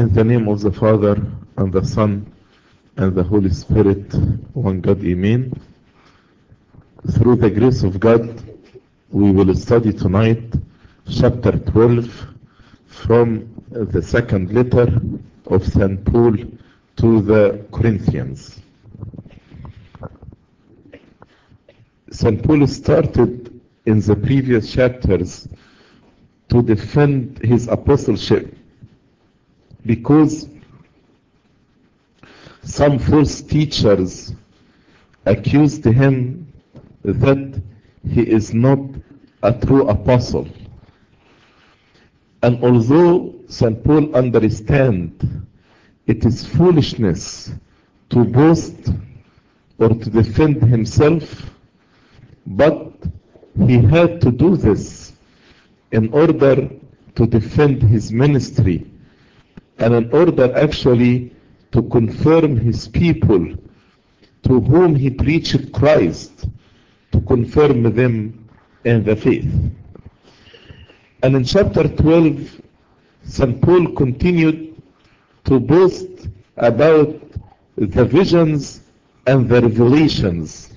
[0.00, 1.22] In the name of the Father,
[1.58, 2.24] and the Son,
[2.96, 4.14] and the Holy Spirit,
[4.54, 5.52] one God, Amen.
[7.12, 8.42] Through the grace of God,
[9.10, 10.54] we will study tonight
[11.06, 12.28] chapter 12
[12.86, 14.88] from the second letter
[15.48, 16.02] of St.
[16.06, 16.34] Paul
[16.96, 18.58] to the Corinthians.
[22.10, 22.42] St.
[22.42, 25.46] Paul started in the previous chapters
[26.48, 28.56] to defend his apostleship
[29.86, 30.48] because
[32.62, 34.34] some false teachers
[35.26, 36.46] accused him
[37.04, 37.62] that
[38.08, 38.78] he is not
[39.42, 40.48] a true apostle.
[42.42, 43.82] And although St.
[43.84, 45.24] Paul understands
[46.06, 47.52] it is foolishness
[48.10, 48.90] to boast
[49.78, 51.50] or to defend himself,
[52.46, 52.92] but
[53.66, 55.12] he had to do this
[55.92, 56.68] in order
[57.14, 58.89] to defend his ministry
[59.80, 61.32] and in order actually
[61.72, 63.54] to confirm his people
[64.42, 66.46] to whom he preached Christ,
[67.12, 68.48] to confirm them
[68.84, 69.50] in the faith.
[71.22, 72.60] And in chapter 12,
[73.24, 73.60] St.
[73.62, 74.80] Paul continued
[75.44, 77.20] to boast about
[77.76, 78.82] the visions
[79.26, 80.72] and the revelations.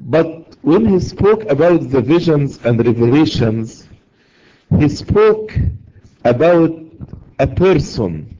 [0.00, 3.88] But when he spoke about the visions and revelations,
[4.78, 5.52] he spoke
[6.24, 6.85] about
[7.38, 8.36] a person.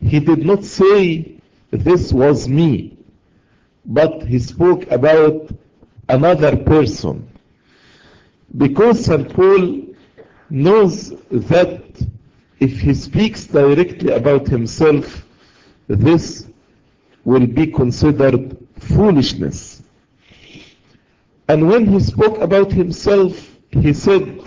[0.00, 1.38] He did not say,
[1.70, 2.96] This was me,
[3.84, 5.50] but he spoke about
[6.08, 7.28] another person.
[8.56, 9.32] Because St.
[9.34, 9.82] Paul
[10.50, 11.82] knows that
[12.60, 15.24] if he speaks directly about himself,
[15.88, 16.46] this
[17.24, 19.82] will be considered foolishness.
[21.48, 24.42] And when he spoke about himself, he said,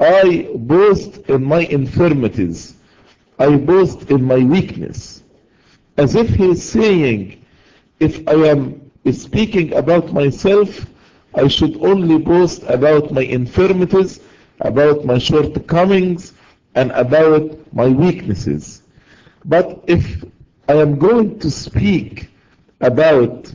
[0.00, 2.74] I boast in my infirmities.
[3.38, 5.22] I boast in my weakness.
[5.96, 7.44] As if he is saying,
[8.00, 10.86] if I am speaking about myself,
[11.34, 14.20] I should only boast about my infirmities,
[14.60, 16.32] about my shortcomings,
[16.74, 18.82] and about my weaknesses.
[19.44, 20.24] But if
[20.68, 22.28] I am going to speak
[22.80, 23.52] about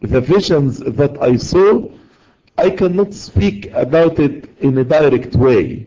[0.00, 1.88] the visions that I saw,
[2.56, 5.86] I cannot speak about it in a direct way.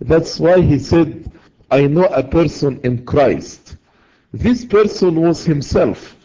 [0.00, 1.30] That's why he said,
[1.70, 3.76] I know a person in Christ.
[4.32, 6.16] This person was himself,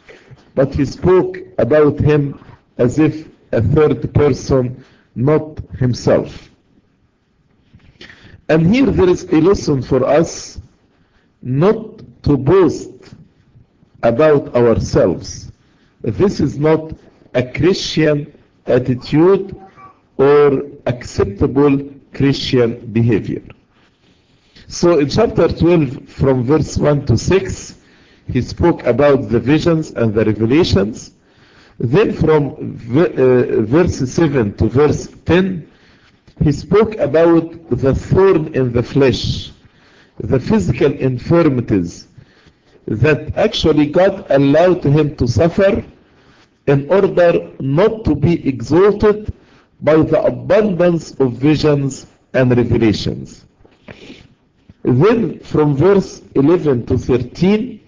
[0.56, 2.40] but he spoke about him
[2.78, 4.84] as if a third person,
[5.16, 6.50] not himself.
[8.48, 10.60] And here there is a lesson for us
[11.42, 12.92] not to boast
[14.04, 15.52] about ourselves.
[16.02, 16.94] This is not
[17.34, 18.32] a Christian
[18.66, 19.56] attitude
[20.19, 21.80] or acceptable
[22.13, 23.41] Christian behavior.
[24.68, 27.75] So in chapter 12 from verse 1 to 6
[28.31, 31.13] he spoke about the visions and the revelations.
[31.80, 35.72] Then from uh, verse 7 to verse 10
[36.44, 39.51] he spoke about the thorn in the flesh,
[40.19, 42.07] the physical infirmities
[42.88, 45.84] that actually God allowed him to suffer
[46.68, 49.34] in order not to be exalted
[49.82, 53.46] by the abundance of visions and revelations.
[54.84, 57.80] Then from verse 11 to 13,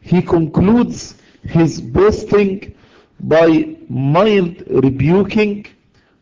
[0.00, 2.74] he concludes his boasting
[3.20, 5.66] by mild rebuking,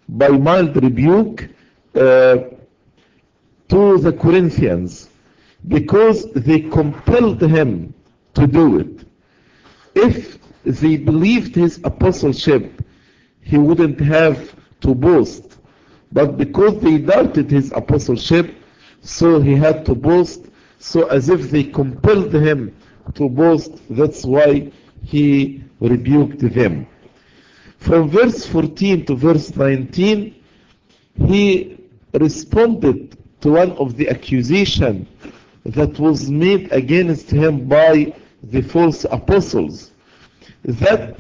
[0.09, 1.49] by mild rebuke
[1.95, 2.37] uh,
[3.69, 5.09] to the Corinthians
[5.69, 7.95] because they compelled him
[8.35, 9.07] to do it.
[9.95, 12.83] If they believed his apostleship,
[13.41, 15.59] he wouldn't have to boast.
[16.13, 18.55] But because they doubted his apostleship,
[19.01, 20.47] so he had to boast.
[20.79, 22.77] So as if they compelled him
[23.15, 24.71] to boast, that's why
[25.03, 26.87] he rebuked them.
[27.79, 30.35] From verse 14 to verse 19,
[31.27, 31.79] he
[32.13, 35.07] responded to one of the accusation
[35.65, 39.93] that was made against him by the false apostles.
[40.65, 41.19] That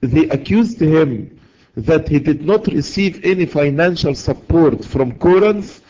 [0.00, 1.39] they accused him
[1.76, 5.82] that he did not receive any financial support from Corinth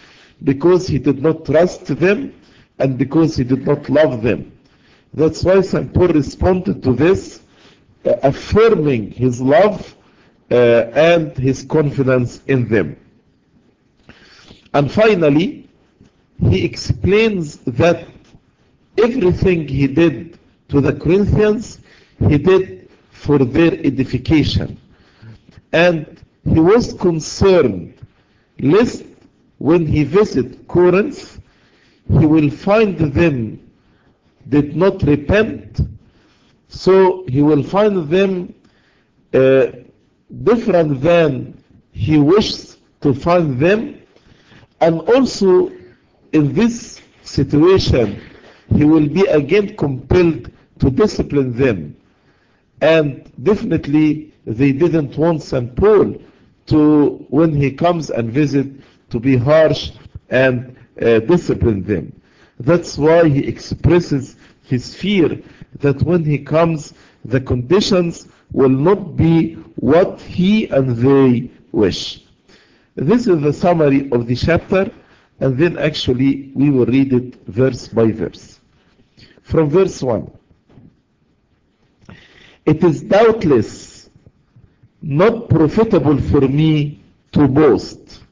[0.45, 2.35] because he did not trust them
[2.79, 4.53] and because he did not love them.
[5.15, 5.93] That's why St.
[5.93, 7.41] Paul responded to this,
[8.05, 9.95] uh, affirming his love
[10.51, 10.55] uh,
[10.95, 12.97] and his confidence in them.
[14.73, 15.69] And finally,
[16.39, 18.07] he explains that
[18.97, 20.39] everything he did
[20.69, 21.81] to the Corinthians,
[22.29, 24.79] he did for their edification.
[25.73, 27.95] And he was concerned
[28.61, 29.05] lest
[29.59, 31.41] when he visit Corinth,
[32.19, 33.71] he will find them
[34.49, 35.81] did not repent,
[36.69, 38.55] so he will find them
[39.33, 39.67] uh,
[40.43, 41.63] different than
[41.93, 44.01] he wished to find them,
[44.81, 45.71] and also
[46.33, 48.21] in this situation,
[48.75, 51.97] he will be again compelled to discipline them.
[52.81, 55.75] And definitely, they didn't want St.
[55.77, 56.21] Paul
[56.67, 58.67] to, when he comes and visit,
[59.11, 59.91] to be harsh
[60.31, 62.13] and uh, discipline them.
[62.61, 65.41] That's why he expresses his fear
[65.81, 66.95] that when he comes,
[67.25, 72.25] the conditions will not be what he and they wish.
[72.97, 74.91] This is the summary of the chapter,
[75.41, 78.61] and then actually we will read it verse by verse.
[79.43, 80.31] From verse 1
[82.67, 83.90] It is doubtless
[85.03, 87.03] not profitable for me
[87.33, 88.23] to boast.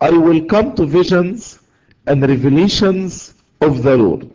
[0.00, 1.60] I will come to visions
[2.06, 4.30] and revelations of the Lord.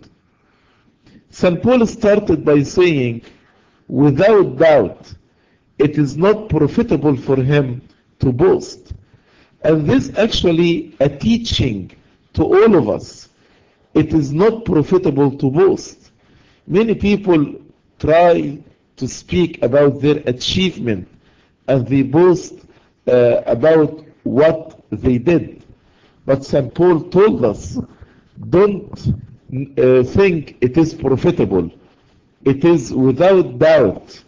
[1.31, 1.61] St.
[1.61, 3.23] Paul started by saying,
[3.87, 5.13] without doubt,
[5.79, 7.81] it is not profitable for him
[8.19, 8.93] to boast.
[9.63, 11.91] And this actually a teaching
[12.33, 13.29] to all of us.
[13.95, 16.11] It is not profitable to boast.
[16.67, 17.55] Many people
[17.99, 18.59] try
[18.97, 21.07] to speak about their achievement
[21.67, 22.53] and they boast
[23.07, 25.63] uh, about what they did.
[26.25, 26.73] But St.
[26.73, 27.77] Paul told us,
[28.49, 28.91] don't
[29.77, 31.71] uh, think it is profitable.
[32.43, 34.23] It is without doubt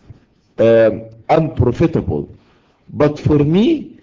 [0.59, 2.29] um, unprofitable.
[2.89, 3.99] But for me,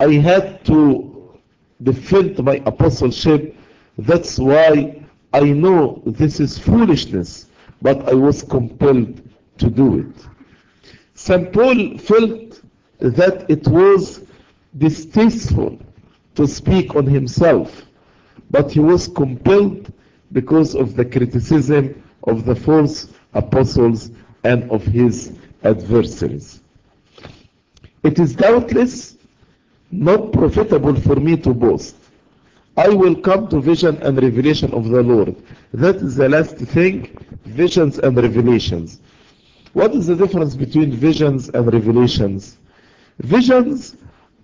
[0.00, 1.38] I had to
[1.82, 3.56] defend my apostleship.
[3.98, 7.46] That's why I know this is foolishness,
[7.82, 9.22] but I was compelled
[9.58, 10.26] to do it.
[11.14, 11.52] St.
[11.52, 12.45] Paul felt
[12.98, 14.22] that it was
[14.78, 15.78] distasteful
[16.34, 17.86] to speak on himself,
[18.50, 19.92] but he was compelled
[20.32, 24.10] because of the criticism of the false apostles
[24.44, 25.32] and of his
[25.62, 26.60] adversaries.
[28.02, 29.16] It is doubtless
[29.90, 31.96] not profitable for me to boast.
[32.76, 35.34] I will come to vision and revelation of the Lord.
[35.72, 39.00] That is the last thing, visions and revelations.
[39.72, 42.58] What is the difference between visions and revelations?
[43.18, 43.96] Visions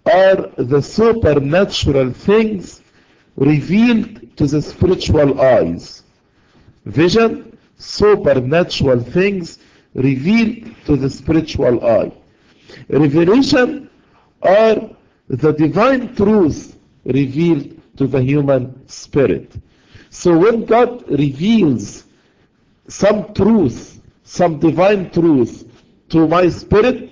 [0.06, 2.82] are the supernatural things
[3.36, 6.02] revealed to the spiritual eyes.
[6.86, 9.58] Vision, supernatural things
[9.94, 12.12] revealed to the spiritual eye.
[12.88, 13.90] Revelation
[14.42, 14.90] are
[15.28, 19.52] the divine truth revealed to the human spirit.
[20.10, 22.04] So when God reveals
[22.88, 25.64] some truth, some divine truth
[26.10, 27.11] to my spirit,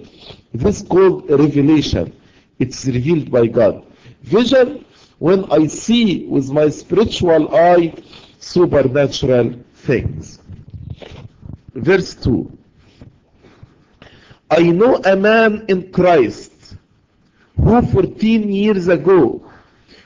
[0.53, 2.13] this is called revelation.
[2.59, 3.85] It's revealed by God.
[4.23, 4.85] Vision,
[5.19, 7.95] when I see with my spiritual eye
[8.39, 10.41] supernatural things.
[11.75, 12.59] Verse 2
[14.51, 16.53] I know a man in Christ
[17.57, 19.45] who 14 years ago,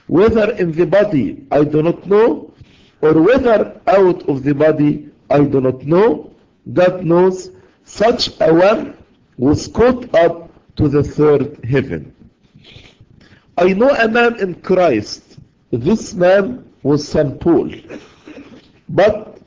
[0.07, 2.53] whether in the body I do not know,
[3.01, 6.33] or whether out of the body I do not know,
[6.73, 7.51] God knows,
[7.85, 8.97] such a one
[9.37, 12.15] was caught up to the third heaven.
[13.57, 15.39] I know a man in Christ.
[15.71, 17.41] This man was St.
[17.41, 17.71] Paul.
[18.89, 19.39] But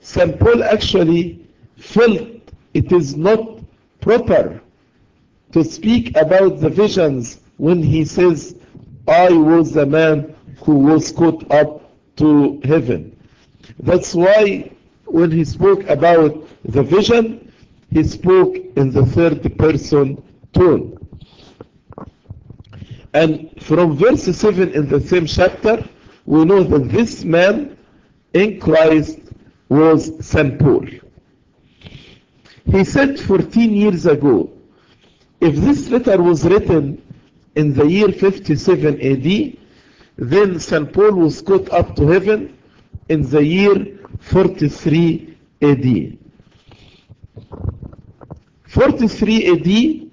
[0.00, 0.38] St.
[0.38, 1.46] Paul actually
[1.76, 2.28] felt
[2.74, 3.60] it is not
[4.00, 4.60] proper
[5.52, 8.56] to speak about the visions when he says,
[9.08, 13.16] I was the man who was caught up to heaven.
[13.80, 14.70] That's why
[15.06, 17.45] when he spoke about the vision,
[17.96, 20.22] he spoke in the third person
[20.52, 20.98] tone.
[23.14, 25.82] And from verse 7 in the same chapter,
[26.26, 27.78] we know that this man
[28.34, 29.18] in Christ
[29.70, 30.58] was St.
[30.58, 30.86] Paul.
[32.70, 34.52] He said 14 years ago,
[35.40, 37.00] if this letter was written
[37.54, 39.56] in the year 57 AD,
[40.18, 40.92] then St.
[40.92, 42.58] Paul was caught up to heaven
[43.08, 46.18] in the year 43 AD.
[48.76, 50.10] 43 AD,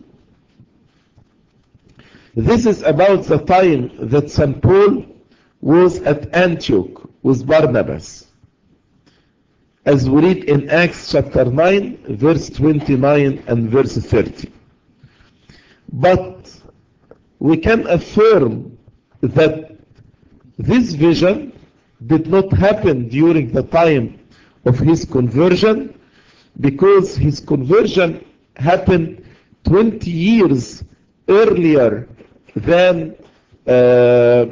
[2.34, 4.62] this is about the time that St.
[4.62, 5.05] Paul
[5.60, 8.27] was at Antioch with Barnabas.
[9.84, 14.50] As we read in Acts chapter 9, verse 29 and verse 30.
[15.91, 16.50] But
[17.39, 18.77] we can affirm
[19.20, 19.75] that
[20.58, 21.51] this vision
[22.08, 24.22] did not happen during the time
[24.63, 26.00] of his conversion
[26.62, 28.24] because his conversion
[28.55, 29.24] happened
[29.65, 30.83] 20 years
[31.27, 32.07] earlier
[32.55, 33.15] than
[33.67, 34.45] uh,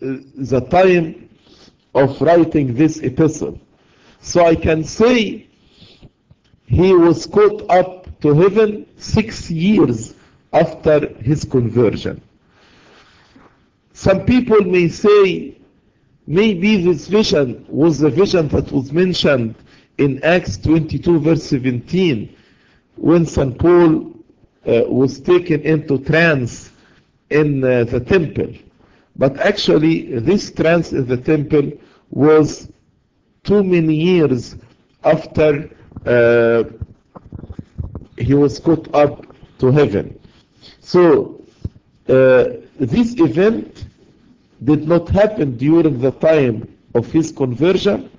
[0.00, 1.28] the time
[1.94, 3.58] of writing this epistle.
[4.20, 5.46] So I can say
[6.66, 10.14] he was caught up to heaven six years
[10.52, 12.20] after his conversion.
[13.92, 15.58] Some people may say
[16.26, 19.54] maybe this vision was the vision that was mentioned
[19.98, 22.34] in Acts 22 verse 17
[23.00, 23.58] when St.
[23.58, 24.12] Paul
[24.66, 26.70] uh, was taken into trance
[27.30, 28.52] in uh, the temple.
[29.16, 31.72] But actually this trance in the temple
[32.10, 32.70] was
[33.42, 34.56] too many years
[35.02, 35.70] after
[36.04, 36.64] uh,
[38.18, 39.24] he was caught up
[39.60, 40.18] to heaven.
[40.80, 41.42] So
[42.06, 43.86] this event
[44.64, 48.10] did not happen during the time of his conversion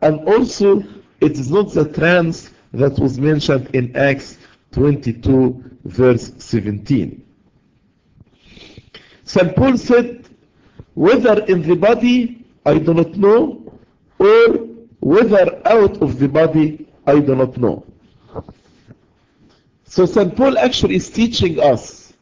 [0.00, 0.82] and also
[1.20, 4.38] it is not the trance that was mentioned in Acts
[4.72, 7.24] 22 verse 17.
[9.24, 9.56] St.
[9.56, 10.28] Paul said,
[10.94, 13.62] whether in the body I do not know
[14.18, 14.48] or
[15.00, 17.84] whether out of the body I do not know.
[19.84, 20.36] So St.
[20.36, 22.12] Paul actually is teaching us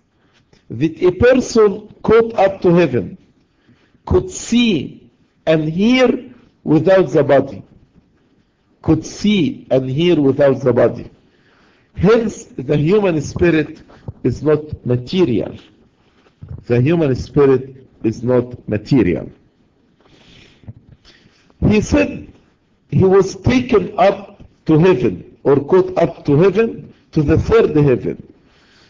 [0.70, 3.18] that a person caught up to heaven
[4.06, 5.10] could see
[5.46, 6.32] and hear
[6.64, 7.62] without the body.
[8.82, 11.10] Could see and hear without the body.
[11.94, 13.82] Hence, the human spirit
[14.22, 15.56] is not material.
[16.66, 19.30] The human spirit is not material.
[21.66, 22.32] He said
[22.90, 28.22] he was taken up to heaven or caught up to heaven to the third heaven.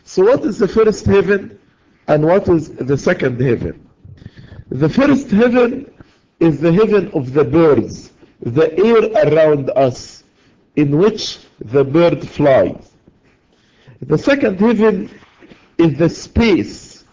[0.04, 1.58] So what is the first heaven
[2.08, 3.88] and what is the second heaven?
[4.70, 5.90] The first heaven
[6.40, 10.24] is the heaven of the birds, the air around us
[10.76, 12.92] in which the bird flies.
[14.02, 15.10] The second heaven
[15.76, 17.04] is the space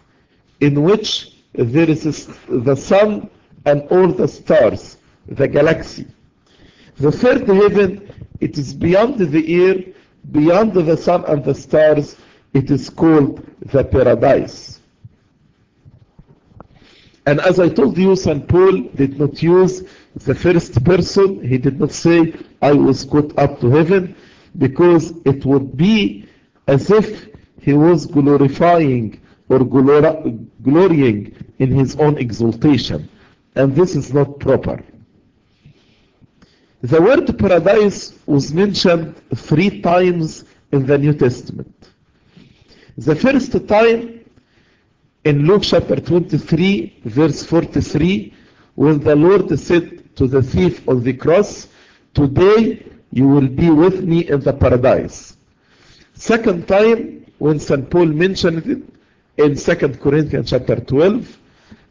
[0.60, 3.28] in which there is the sun
[3.64, 6.06] and all the stars, the galaxy.
[6.98, 9.84] The third heaven, it is beyond the air,
[10.30, 12.16] beyond the sun and the stars,
[12.54, 14.80] it is called the paradise.
[17.26, 18.46] And as I told you, St.
[18.46, 19.82] Paul did not use
[20.16, 21.46] the first person.
[21.46, 24.16] He did not say, I was caught up to heaven,
[24.58, 26.28] because it would be
[26.66, 27.28] as if
[27.60, 33.08] he was glorifying or glorying in his own exaltation.
[33.54, 34.82] And this is not proper.
[36.82, 41.90] The word paradise was mentioned three times in the New Testament.
[42.98, 44.24] The first time
[45.24, 48.34] in Luke chapter 23, verse 43,
[48.74, 51.68] when the Lord said to the thief on the cross,
[52.16, 52.82] Today
[53.12, 55.36] you will be with me in the paradise.
[56.14, 57.90] Second time, when St.
[57.90, 58.82] Paul mentioned it
[59.36, 61.38] in 2 Corinthians chapter 12.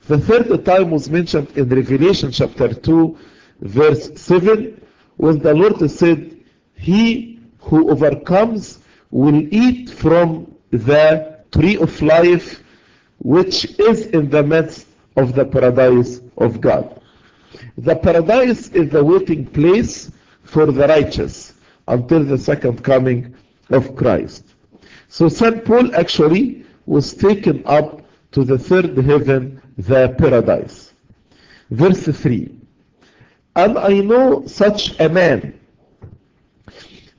[0.07, 3.15] The third time was mentioned in Revelation chapter 2,
[3.61, 4.81] verse 7,
[5.17, 6.35] when the Lord said,
[6.73, 8.79] He who overcomes
[9.11, 12.63] will eat from the tree of life
[13.19, 16.99] which is in the midst of the paradise of God.
[17.77, 20.11] The paradise is the waiting place
[20.43, 21.53] for the righteous
[21.87, 23.35] until the second coming
[23.69, 24.45] of Christ.
[25.09, 25.65] So St.
[25.65, 28.01] Paul actually was taken up
[28.31, 30.93] to the third heaven, the paradise.
[31.71, 32.49] Verse 3
[33.55, 35.59] And I know such a man,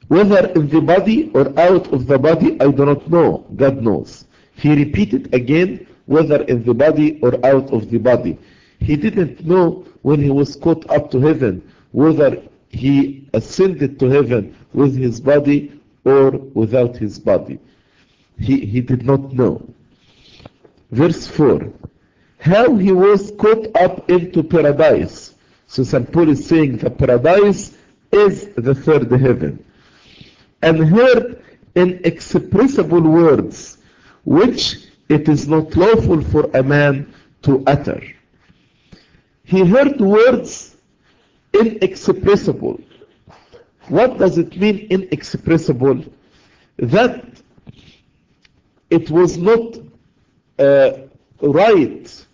[0.08, 3.46] whether in the body or out of the body, I do not know.
[3.56, 4.26] God knows.
[4.54, 8.38] He repeated again, whether in the body or out of the body.
[8.78, 11.60] He didn't know when he was caught up to heaven,
[11.90, 17.58] whether he ascended to heaven with his body or without his body.
[18.38, 19.68] He, he did not know.
[20.92, 21.72] Verse 4
[22.38, 25.34] How he was caught up into paradise.
[25.66, 26.12] So St.
[26.12, 27.76] Paul is saying the paradise
[28.12, 29.58] is the third heaven.
[30.62, 31.42] And heard
[31.74, 33.78] inexpressible words,
[34.24, 38.00] which it is not lawful for a man to utter.
[39.46, 40.76] He heard words
[41.54, 42.80] inexpressible.
[43.88, 46.04] What does it mean inexpressible?
[46.78, 47.24] That
[48.90, 49.78] it was not
[50.58, 50.92] uh,
[51.40, 52.26] right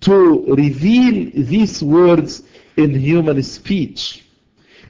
[0.00, 2.42] to reveal these words
[2.76, 4.24] in human speech.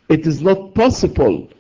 [0.09, 1.51] It is not possible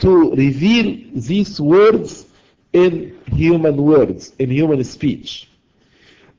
[0.00, 2.26] to reveal these words
[2.72, 5.48] in human words, in human speech.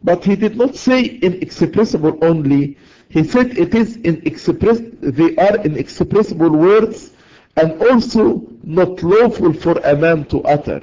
[0.04, 2.78] But he did not say inexpressible only.
[3.10, 7.12] He said it is inexpress, they are inexpressible words
[7.56, 10.82] and also not lawful for a man to utter.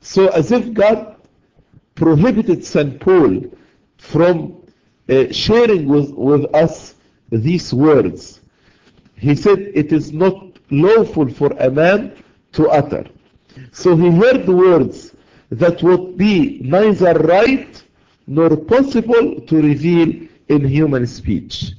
[0.00, 1.16] So as if God
[1.94, 3.00] prohibited St.
[3.00, 3.44] Paul
[3.98, 4.62] from
[5.08, 6.94] uh, sharing with, with us
[7.30, 8.40] these words.
[9.16, 12.16] He said, It is not lawful for a man
[12.52, 13.04] to utter.
[13.72, 15.14] So he heard words
[15.50, 17.82] that would be neither right
[18.26, 21.72] nor possible to reveal in human speech.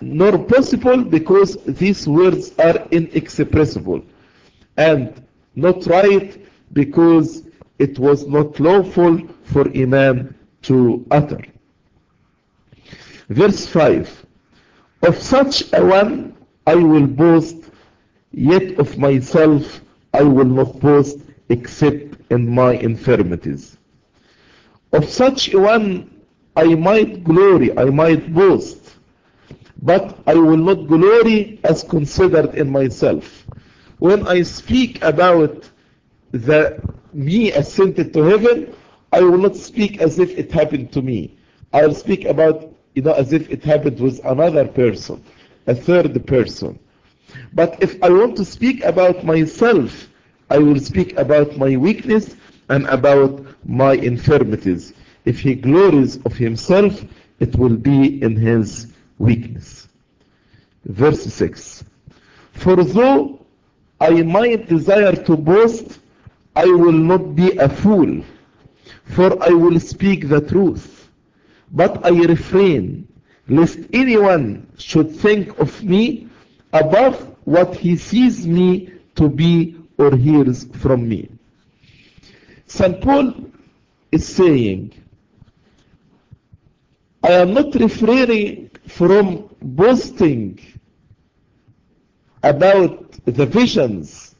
[0.00, 4.02] Nor possible because these words are inexpressible,
[4.76, 5.22] and
[5.54, 6.36] not right
[6.72, 7.44] because
[7.78, 11.40] it was not lawful for a man to utter.
[13.28, 14.26] Verse 5
[15.02, 16.34] Of such a one
[16.66, 17.56] I will boast,
[18.32, 19.80] yet of myself
[20.12, 23.76] I will not boast except in my infirmities.
[24.92, 26.19] Of such a one
[26.56, 28.96] I might glory, I might boast,
[29.82, 33.46] but I will not glory as considered in myself.
[33.98, 35.68] When I speak about
[36.32, 36.80] the
[37.12, 38.74] me ascended to heaven,
[39.12, 41.36] I will not speak as if it happened to me.
[41.72, 45.22] I will speak about, you know, as if it happened with another person,
[45.66, 46.78] a third person.
[47.52, 50.08] But if I want to speak about myself,
[50.50, 52.36] I will speak about my weakness
[52.68, 54.92] and about my infirmities.
[55.30, 57.04] If he glories of himself,
[57.38, 58.88] it will be in his
[59.20, 59.86] weakness.
[60.84, 61.84] Verse 6
[62.54, 63.38] For though
[64.00, 66.00] I might desire to boast,
[66.56, 68.24] I will not be a fool,
[69.04, 71.08] for I will speak the truth.
[71.70, 73.06] But I refrain,
[73.48, 76.26] lest anyone should think of me
[76.72, 81.28] above what he sees me to be or hears from me.
[82.66, 83.00] St.
[83.00, 83.32] Paul
[84.10, 84.99] is saying,
[87.22, 90.58] I am not refraining from boasting
[92.42, 94.34] about the visions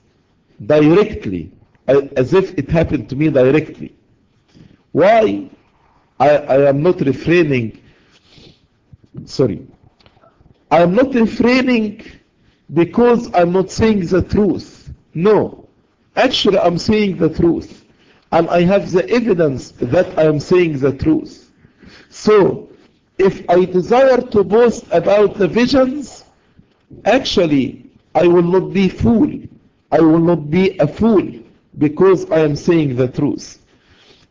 [0.64, 1.52] directly,
[1.86, 3.94] as if it happened to me directly.
[4.92, 5.50] Why?
[6.18, 7.80] I, I am not refraining,
[9.24, 9.66] sorry,
[10.70, 12.04] I am not refraining
[12.72, 14.92] because I'm not saying the truth.
[15.14, 15.68] No.
[16.16, 17.84] Actually, I'm saying the truth.
[18.32, 21.50] And I have the evidence that I am saying the truth.
[22.10, 22.69] So,
[23.20, 26.24] if I desire to boast about the visions,
[27.04, 29.30] actually, I will not be fool.
[29.92, 31.30] I will not be a fool
[31.78, 33.58] because I am saying the truth.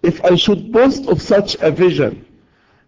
[0.01, 2.25] If I should boast of such a vision,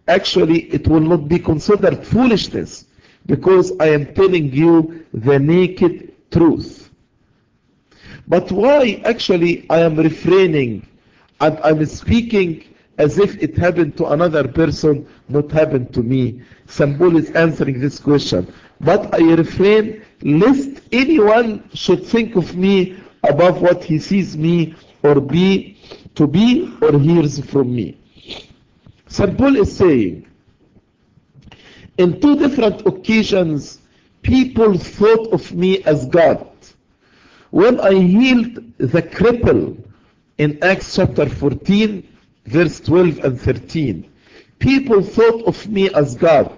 [0.08, 2.86] actually, it will not be considered foolishness
[3.28, 6.90] because I am telling you the naked truth.
[8.28, 10.88] But why actually I am refraining
[11.40, 12.64] and I'm speaking
[13.02, 16.40] as if it happened to another person, not happened to me?
[16.68, 17.00] St.
[17.00, 18.54] Paul is answering this question.
[18.80, 25.20] But I refrain lest anyone should think of me above what he sees me or
[25.20, 25.80] be
[26.14, 27.98] to be or hears from me.
[29.08, 29.36] St.
[29.36, 30.28] Paul is saying,
[31.98, 33.80] in two different occasions,
[34.22, 36.48] people thought of me as God.
[37.50, 39.76] When I healed the cripple
[40.38, 42.08] in Acts chapter 14,
[42.46, 44.10] verse 12 and 13,
[44.60, 46.58] people thought of me as God.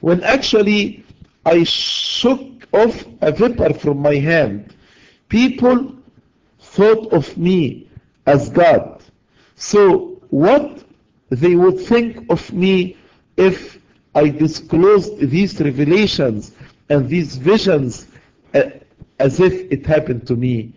[0.00, 1.04] When actually
[1.44, 4.74] I shook off a vapor from my hand,
[5.28, 5.94] people
[6.58, 7.88] thought of me
[8.26, 9.02] as God.
[9.56, 10.82] So, what
[11.30, 12.96] they would think of me
[13.36, 13.78] if
[14.14, 16.52] I disclosed these revelations
[16.88, 18.06] and these visions
[18.54, 18.62] uh,
[19.18, 20.72] as if it happened to me.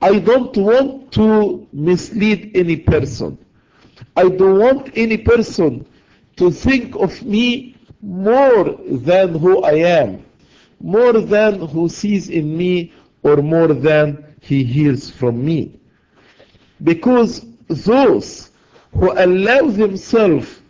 [0.00, 3.36] I don't want to mislead any person.
[4.16, 5.86] I don't want any person
[6.36, 10.24] to think of me more than who I am,
[10.80, 12.92] more than who sees in me,
[13.24, 15.80] or more than he hears from me.
[16.84, 18.50] Because those
[18.94, 20.60] who allow themselves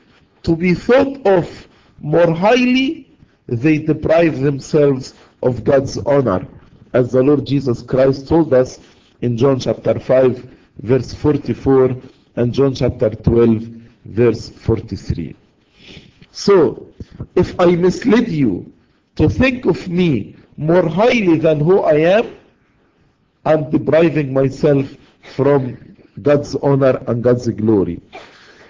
[0.45, 1.69] to be thought of
[2.01, 3.15] more highly,
[3.47, 6.47] they deprive themselves of God's honor.
[6.95, 8.79] As the Lord Jesus Christ told us
[9.21, 10.49] in John chapter 5,
[10.83, 11.97] verse 44,
[12.37, 13.63] and John chapter 12,
[14.05, 15.35] verse 43.
[16.31, 16.87] So,
[17.35, 18.73] if I mislead you
[19.17, 22.37] to think of me more highly than who I am,
[23.45, 24.87] I'm depriving myself
[25.35, 28.01] from God's honor and God's glory.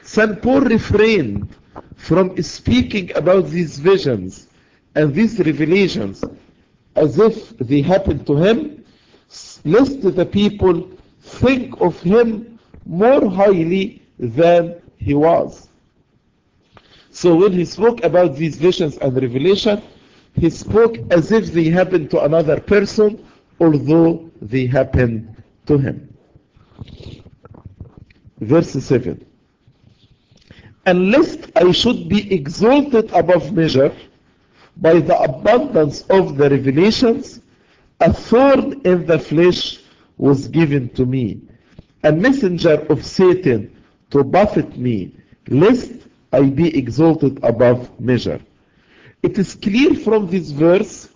[0.02, 0.40] St.
[0.40, 1.48] Paul refrained
[1.96, 4.48] from speaking about these visions
[4.94, 6.24] and these revelations
[6.96, 8.77] as if they happened to him,
[9.64, 15.68] lest the people think of him more highly than he was.
[17.10, 19.82] So when he spoke about these visions and revelation,
[20.34, 23.24] he spoke as if they happened to another person,
[23.60, 26.14] although they happened to him.
[28.40, 29.24] Verse 7
[30.86, 33.94] And lest I should be exalted above measure,
[34.76, 37.40] by the abundance of the revelations,
[38.00, 39.80] a thorn in the flesh
[40.16, 41.40] was given to me,
[42.04, 43.74] a messenger of Satan
[44.10, 45.14] to buffet me,
[45.48, 45.92] lest
[46.32, 48.40] I be exalted above measure.
[49.22, 51.08] It is clear from this verse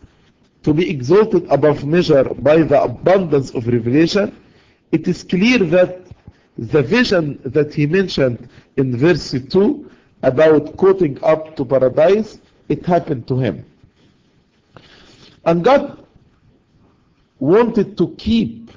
[0.63, 4.37] to be exalted above measure by the abundance of revelation.
[4.91, 6.07] It is clear that
[6.59, 9.91] the vision that he mentioned in verse 2
[10.23, 13.65] about quoting up to paradise, it happened to him.
[15.45, 16.02] And God
[17.43, 18.71] wanted to keep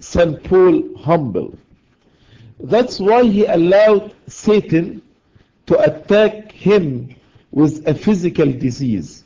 [0.00, 0.42] St.
[0.44, 1.54] Paul humble.
[2.58, 5.02] That's why he allowed Satan
[5.66, 7.14] to attack him
[7.50, 9.24] with a physical disease.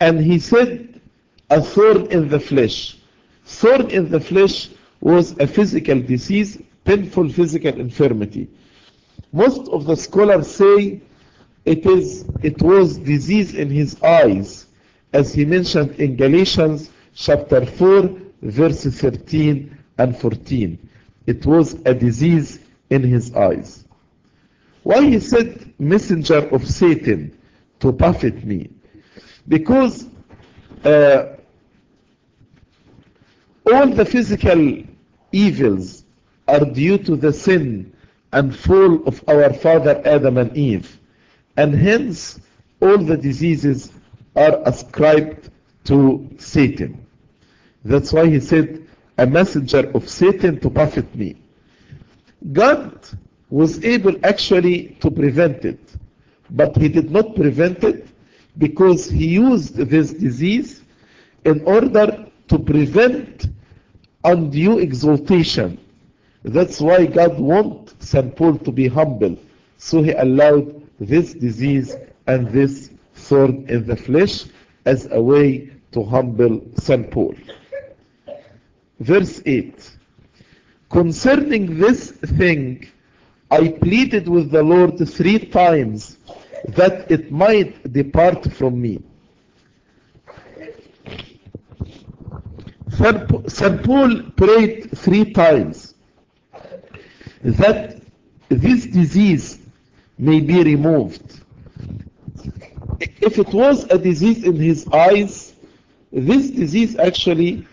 [0.00, 1.00] And he said,
[1.48, 2.98] a thorn in the flesh.
[3.46, 4.68] Thorn in the flesh
[5.00, 8.48] was a physical disease, painful physical infirmity.
[9.32, 11.00] Most of the scholars say
[11.64, 14.66] it is it was disease in his eyes,
[15.14, 18.10] as he mentioned in Galatians chapter 4,
[18.42, 20.88] verses 13 and 14.
[21.26, 23.84] It was a disease in his eyes.
[24.82, 27.36] Why he said, messenger of Satan
[27.80, 28.70] to buffet me?
[29.48, 30.06] Because
[30.84, 31.36] uh,
[33.66, 34.84] all the physical
[35.32, 36.04] evils
[36.46, 37.92] are due to the sin
[38.32, 41.00] and fall of our father Adam and Eve.
[41.56, 42.38] And hence,
[42.80, 43.90] all the diseases
[44.36, 45.50] are ascribed
[45.84, 47.05] to Satan.
[47.86, 48.84] That's why he said,
[49.16, 51.36] a messenger of Satan to buffet me.
[52.52, 52.98] God
[53.48, 55.78] was able actually to prevent it,
[56.50, 58.08] but he did not prevent it
[58.58, 60.82] because he used this disease
[61.44, 63.46] in order to prevent
[64.24, 65.78] undue exaltation.
[66.42, 68.34] That's why God wants St.
[68.34, 69.38] Paul to be humble.
[69.78, 71.94] So he allowed this disease
[72.26, 74.46] and this thorn in the flesh
[74.84, 77.10] as a way to humble St.
[77.12, 77.34] Paul.
[79.00, 79.90] Verse 8
[80.90, 82.86] Concerning this thing,
[83.50, 86.18] I pleaded with the Lord three times
[86.68, 89.02] that it might depart from me.
[92.96, 93.84] St.
[93.84, 95.94] Paul prayed three times
[97.42, 98.00] that
[98.48, 99.58] this disease
[100.18, 101.40] may be removed.
[103.20, 105.54] If it was a disease in his eyes,
[106.10, 107.66] this disease actually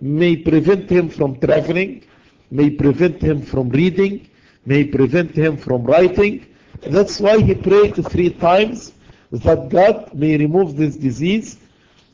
[0.00, 2.04] may prevent him from traveling,
[2.50, 4.28] may prevent him from reading,
[4.66, 6.46] may prevent him from writing.
[6.82, 8.92] That's why he prayed three times
[9.30, 11.58] that God may remove this disease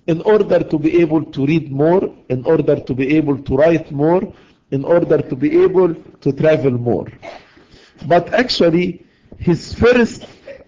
[0.06, 3.90] in order to be able to read more, in order to be able to write
[3.90, 4.32] more,
[4.70, 7.06] in order to be able to travel more.
[8.06, 9.04] But actually,
[9.38, 10.26] his first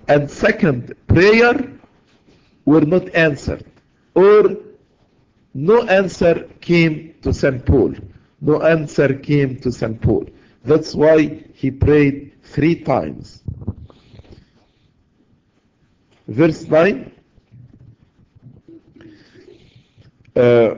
[0.09, 1.54] and second prayer
[2.64, 3.64] were not answered,
[4.14, 4.57] or
[5.59, 7.66] no answer came to St.
[7.66, 7.92] Paul.
[8.40, 10.01] No answer came to St.
[10.01, 10.25] Paul.
[10.64, 13.42] That's why he prayed three times.
[16.29, 17.11] Verse 9.
[20.37, 20.75] Uh,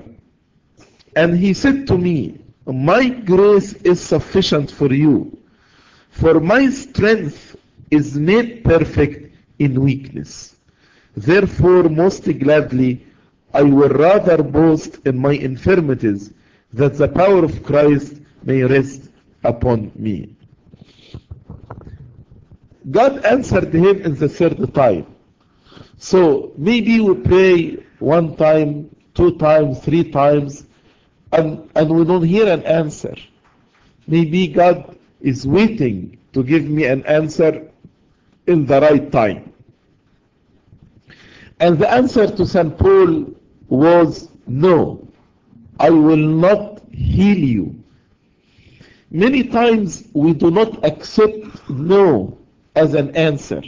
[1.14, 5.36] and he said to me, My grace is sufficient for you,
[6.08, 7.54] for my strength
[7.90, 10.56] is made perfect in weakness.
[11.14, 13.04] Therefore, most gladly,
[13.52, 16.32] I will rather boast in my infirmities,
[16.72, 19.10] that the power of Christ may rest
[19.42, 20.36] upon me.
[22.90, 25.06] God answered him in the third time.
[25.98, 30.64] So maybe we pray one time, two times, three times,
[31.32, 33.14] and, and we don't hear an answer.
[34.06, 37.68] Maybe God is waiting to give me an answer
[38.46, 39.52] in the right time.
[41.60, 42.76] And the answer to St.
[42.78, 43.34] Paul
[43.70, 45.08] was no,
[45.78, 47.82] I will not heal you.
[49.10, 52.36] Many times we do not accept no
[52.76, 53.62] as an answer.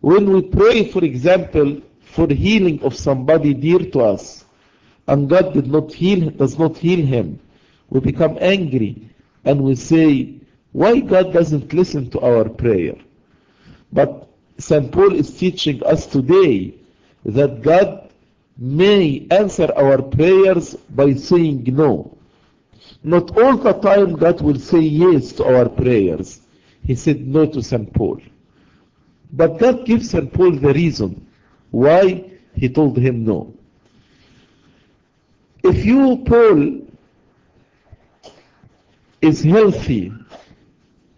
[0.00, 4.44] When we pray, for example, for healing of somebody dear to us,
[5.08, 7.40] and God did not heal, does not heal him,
[7.90, 9.08] we become angry
[9.44, 10.34] and we say,
[10.72, 12.94] why God doesn't listen to our prayer?
[13.92, 14.28] But
[14.58, 14.90] St.
[14.90, 16.74] Paul is teaching us today
[17.24, 18.11] that God
[18.56, 22.16] may answer our prayers by saying no.
[23.02, 26.40] Not all the time God will say yes to our prayers.
[26.84, 27.92] He said no to St.
[27.92, 28.20] Paul.
[29.32, 30.32] But God gives St.
[30.32, 31.26] Paul the reason
[31.70, 33.54] why he told him no.
[35.64, 36.82] If you, Paul,
[39.20, 40.12] is healthy,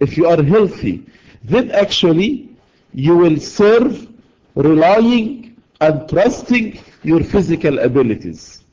[0.00, 1.06] if you are healthy,
[1.42, 2.50] then actually
[2.92, 4.06] you will serve
[4.54, 8.64] relying and trusting your physical abilities.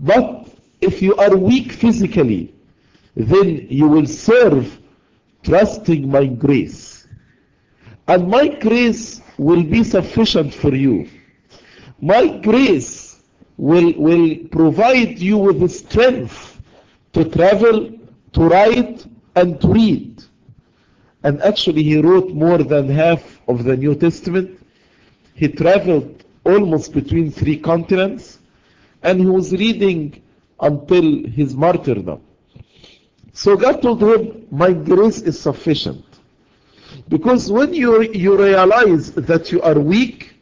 [0.00, 0.48] But
[0.80, 2.54] if you are weak physically,
[3.14, 4.78] then you will serve
[5.42, 7.06] trusting my grace.
[8.08, 11.08] And my grace will be sufficient for you.
[12.00, 13.22] My grace
[13.56, 16.60] will, will provide you with the strength
[17.12, 17.92] to travel,
[18.32, 20.22] to write, and to read.
[21.22, 24.60] And actually, he wrote more than half of the New Testament.
[25.34, 28.38] He traveled almost between three continents,
[29.02, 30.22] and he was reading
[30.60, 32.20] until his martyrdom.
[33.32, 36.04] So God told him, My grace is sufficient.
[37.08, 40.34] Because when you, you realize that you are weak,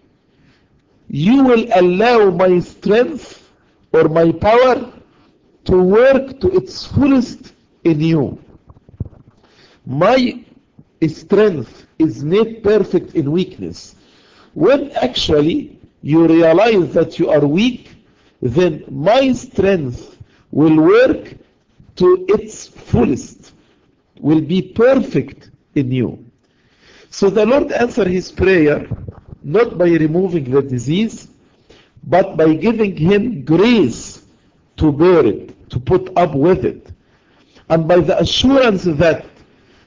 [1.09, 3.51] you will allow my strength
[3.93, 4.93] or my power
[5.65, 8.39] to work to its fullest in you.
[9.87, 10.45] My
[11.09, 13.97] strength is made perfect in weakness.
[14.55, 17.95] When actually you realize that you are weak,
[18.41, 20.19] then my strength
[20.51, 21.35] will work
[21.97, 23.53] to its fullest,
[24.21, 26.25] will be perfect in you.
[27.11, 28.87] So the Lord answered his prayer
[29.43, 31.29] not by removing the disease,
[32.05, 34.23] but by giving him grace
[34.77, 36.89] to bear it, to put up with it.
[37.69, 39.25] And by the assurance that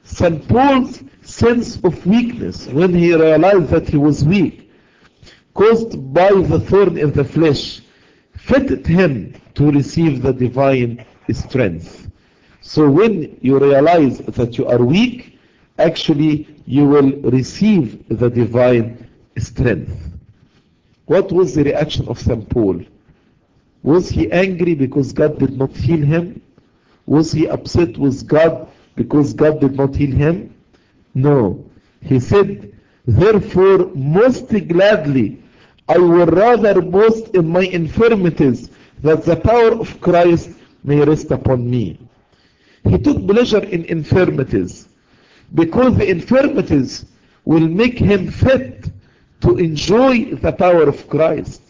[0.03, 0.47] St.
[0.47, 4.64] Paul's sense of weakness, when he realized that he was weak,
[5.55, 7.81] caused by the thorn in the flesh,
[8.37, 12.11] fitted him to receive the divine strength.
[12.61, 15.39] So when you realize that you are weak,
[15.79, 19.97] actually you will receive the divine strength.
[21.05, 22.47] What was the reaction of St.
[22.49, 22.81] Paul?
[23.83, 26.41] Was he angry because God did not heal him?
[27.05, 30.55] Was he upset with God because God did not heal him?
[31.13, 31.63] No.
[32.01, 32.73] He said,
[33.05, 35.43] Therefore, most gladly,
[35.87, 38.69] I will rather boast in my infirmities,
[39.03, 40.49] that the power of Christ
[40.83, 41.99] may rest upon me.
[42.87, 44.87] He took pleasure in infirmities,
[45.53, 47.05] because the infirmities
[47.45, 48.89] will make him fit
[49.41, 51.61] to enjoy the power of Christ.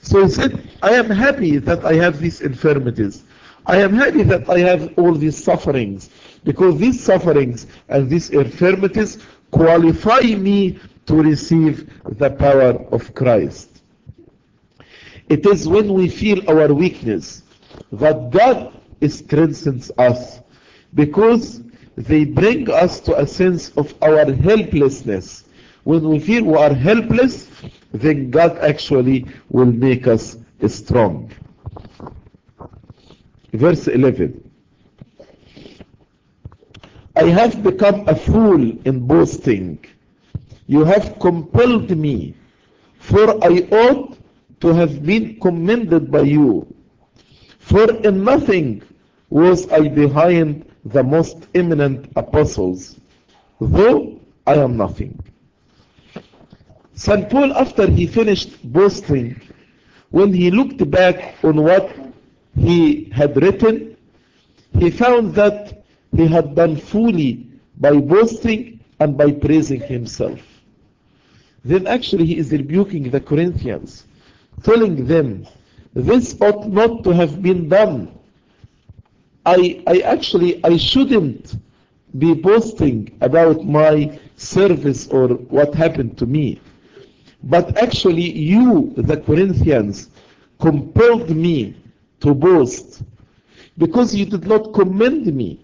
[0.00, 3.24] So he said, I am happy that I have these infirmities.
[3.66, 6.10] I am happy that I have all these sufferings
[6.44, 9.18] because these sufferings and these infirmities
[9.50, 13.82] qualify me to receive the power of Christ.
[15.28, 17.42] It is when we feel our weakness
[17.92, 20.40] that God strengthens us
[20.94, 21.62] because
[21.96, 25.44] they bring us to a sense of our helplessness.
[25.84, 27.48] When we feel we are helpless,
[27.92, 31.32] then God actually will make us strong.
[33.52, 34.44] Verse 11
[37.16, 39.84] I have become a fool in boasting.
[40.68, 42.34] You have compelled me,
[42.98, 44.18] for I ought
[44.60, 46.66] to have been commended by you.
[47.58, 48.82] For in nothing
[49.30, 53.00] was I behind the most eminent apostles,
[53.60, 55.18] though I am nothing.
[56.94, 57.30] St.
[57.30, 59.40] Paul, after he finished boasting,
[60.10, 61.96] when he looked back on what
[62.58, 63.96] he had written,
[64.78, 65.82] he found that
[66.14, 67.46] he had done fully
[67.78, 70.40] by boasting and by praising himself.
[71.64, 74.04] Then actually he is rebuking the Corinthians,
[74.62, 75.46] telling them,
[75.94, 78.16] this ought not to have been done.
[79.44, 81.56] I, I actually, I shouldn't
[82.18, 86.60] be boasting about my service or what happened to me.
[87.42, 90.10] But actually you, the Corinthians,
[90.60, 91.76] compelled me
[92.20, 93.02] to boast
[93.78, 95.60] because you did not commend me.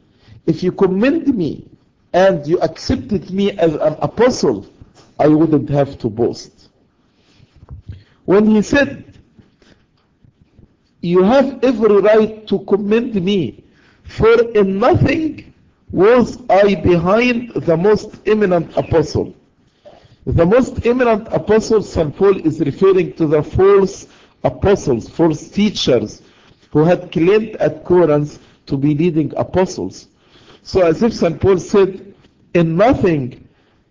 [0.46, 1.68] If you commend me
[2.12, 4.66] and you accepted me as an apostle,
[5.18, 6.68] I wouldn't have to boast.
[8.24, 9.18] When he said,
[11.00, 13.64] You have every right to commend me,
[14.04, 15.52] for in nothing
[15.90, 19.34] was I behind the most eminent apostle.
[20.26, 22.16] The most eminent apostle, St.
[22.16, 24.08] Paul is referring to the false
[24.42, 26.22] apostles, false teachers
[26.70, 30.08] who had claimed at Corinth to be leading apostles.
[30.62, 31.38] So as if St.
[31.40, 32.14] Paul said,
[32.54, 33.43] in nothing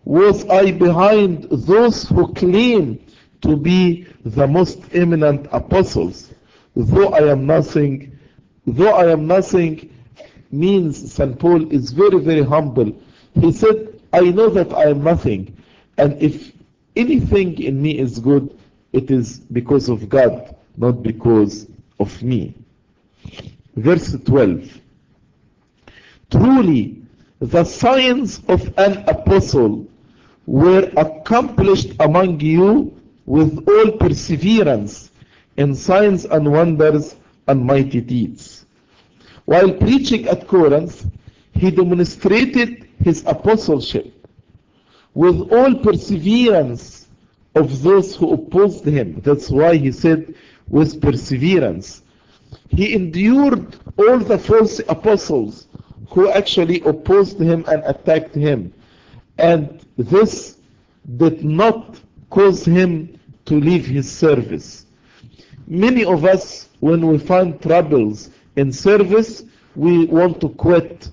[0.06, 3.00] was I behind those who claim
[3.42, 6.34] to be the most eminent apostles.
[6.76, 8.18] Though I am nothing,
[8.66, 9.94] though I am nothing
[10.52, 11.38] means St.
[11.40, 12.96] Paul is very, very humble.
[13.34, 15.58] He said, I know that I am nothing.
[15.98, 16.52] And if
[16.96, 18.58] anything in me is good,
[18.92, 21.68] it is because of God, not because
[22.00, 22.56] of me.
[23.76, 24.80] Verse 12.
[26.30, 27.02] Truly,
[27.40, 29.88] the signs of an apostle
[30.46, 35.12] were accomplished among you with all perseverance
[35.58, 37.16] in signs and wonders
[37.48, 38.66] and mighty deeds.
[39.46, 41.06] While preaching at Corinth,
[41.54, 44.14] he demonstrated his apostleship
[45.14, 47.08] with all perseverance
[47.56, 49.22] of those who opposed him.
[49.24, 50.34] That's why he said,
[50.68, 52.02] with perseverance.
[52.70, 55.68] He endured all the false apostles
[56.10, 58.74] who actually opposed him and attacked him.
[59.38, 60.58] And this
[61.18, 64.86] did not cause him to leave his service.
[65.68, 69.44] Many of us, when we find troubles in service,
[69.76, 71.10] we want to quit.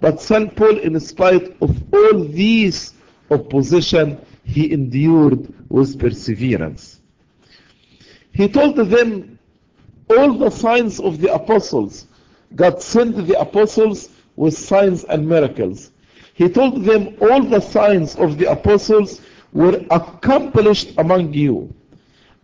[0.00, 0.54] But St.
[0.56, 2.94] Paul, in spite of all these
[3.30, 7.00] opposition, he endured with perseverance.
[8.32, 9.38] He told them
[10.08, 12.06] all the signs of the apostles.
[12.54, 15.90] God sent the apostles with signs and miracles.
[16.40, 19.20] He told them all the signs of the apostles
[19.52, 21.74] were accomplished among you.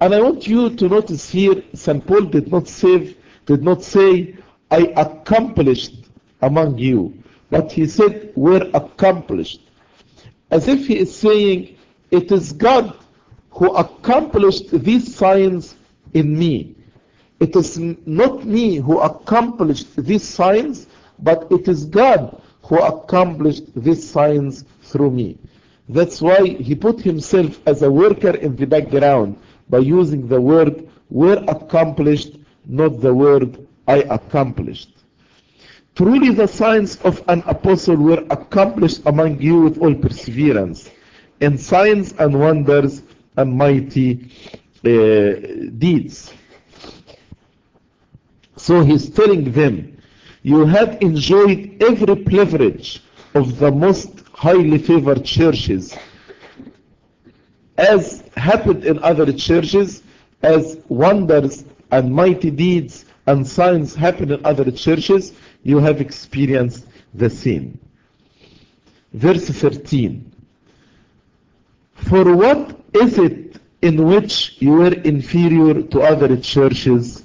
[0.02, 2.06] And I want you to notice here, St.
[2.06, 4.36] Paul did not say, did not say,
[4.70, 5.94] I accomplished
[6.42, 7.14] among you,
[7.48, 9.62] but he said, were accomplished.
[10.50, 11.78] As if he is saying,
[12.10, 12.98] it is God
[13.48, 15.74] who accomplished these signs
[16.12, 16.76] in me.
[17.40, 20.86] It is not me who accomplished these signs,
[21.18, 25.38] but it is God who accomplished these signs through me.
[25.88, 29.38] That's why he put himself as a worker in the background
[29.70, 34.90] by using the word were accomplished, not the word I accomplished.
[35.94, 40.90] Truly the signs of an apostle were accomplished among you with all perseverance,
[41.40, 43.02] in signs and wonders
[43.36, 44.30] and mighty
[44.84, 46.34] uh, deeds.
[48.56, 49.95] So he's telling them,
[50.46, 53.02] you have enjoyed every privilege
[53.34, 55.96] of the most highly favored churches,
[57.76, 60.04] as happened in other churches,
[60.42, 65.32] as wonders and mighty deeds and signs happen in other churches,
[65.64, 67.76] you have experienced the same.
[69.14, 70.30] Verse 13.
[72.08, 77.24] For what is it in which you were inferior to other churches,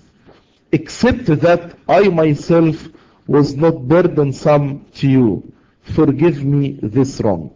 [0.72, 2.88] except that I myself
[3.28, 5.54] was not burdensome to you?
[5.82, 7.54] Forgive me this wrong.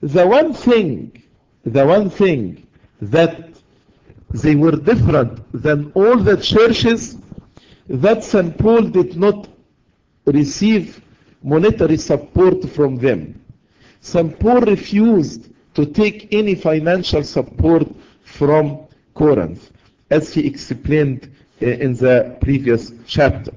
[0.00, 1.22] The one thing,
[1.64, 2.66] the one thing
[3.00, 3.54] that
[4.32, 7.16] they were different than all the churches
[7.88, 8.56] that St.
[8.58, 9.48] Paul did not
[10.26, 11.02] receive
[11.42, 13.40] monetary support from them.
[14.00, 14.38] St.
[14.38, 17.86] Paul refused to take any financial support
[18.24, 19.70] from Corinth,
[20.10, 21.30] as he explained
[21.60, 23.52] eh, in the previous chapter.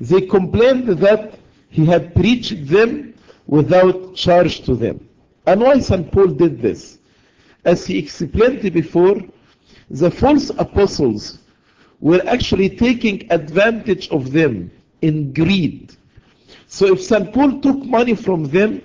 [0.00, 1.34] They complained that
[1.68, 3.14] he had preached them
[3.46, 5.06] without charge to them.
[5.46, 6.10] And why St.
[6.10, 6.98] Paul did this?
[7.64, 9.20] As he explained before,
[9.90, 11.38] the false apostles
[12.00, 14.70] were actually taking advantage of them
[15.02, 15.94] in greed.
[16.66, 17.32] So if St.
[17.32, 18.82] Paul took money from them,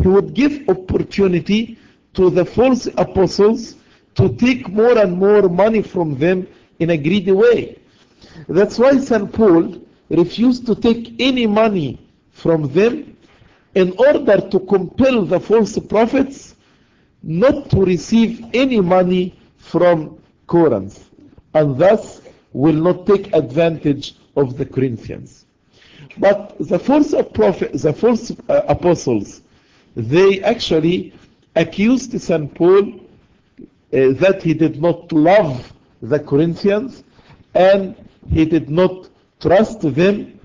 [0.00, 1.78] he would give opportunity
[2.14, 3.76] to the false apostles
[4.14, 6.46] to take more and more money from them
[6.78, 7.78] in a greedy way.
[8.48, 9.32] That's why St.
[9.32, 11.98] Paul refused to take any money
[12.30, 13.16] from them
[13.74, 16.54] in order to compel the false prophets
[17.22, 21.10] not to receive any money from Corinth
[21.54, 22.20] and thus
[22.52, 25.46] will not take advantage of the Corinthians.
[26.18, 29.42] But the false prophet, the false uh, apostles,
[29.96, 31.12] they actually
[31.56, 32.54] accused St.
[32.54, 37.04] Paul uh, that he did not love the Corinthians
[37.54, 37.96] and
[38.30, 39.08] he did not
[39.40, 40.40] trust them.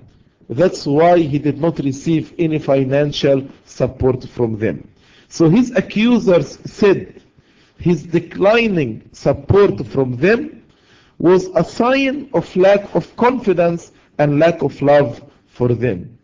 [0.50, 4.88] That's why he did not receive any financial support from them.
[5.28, 7.22] So his accusers said
[7.78, 10.64] his declining support from them
[11.20, 16.18] was a sign of lack of confidence and lack of love for them.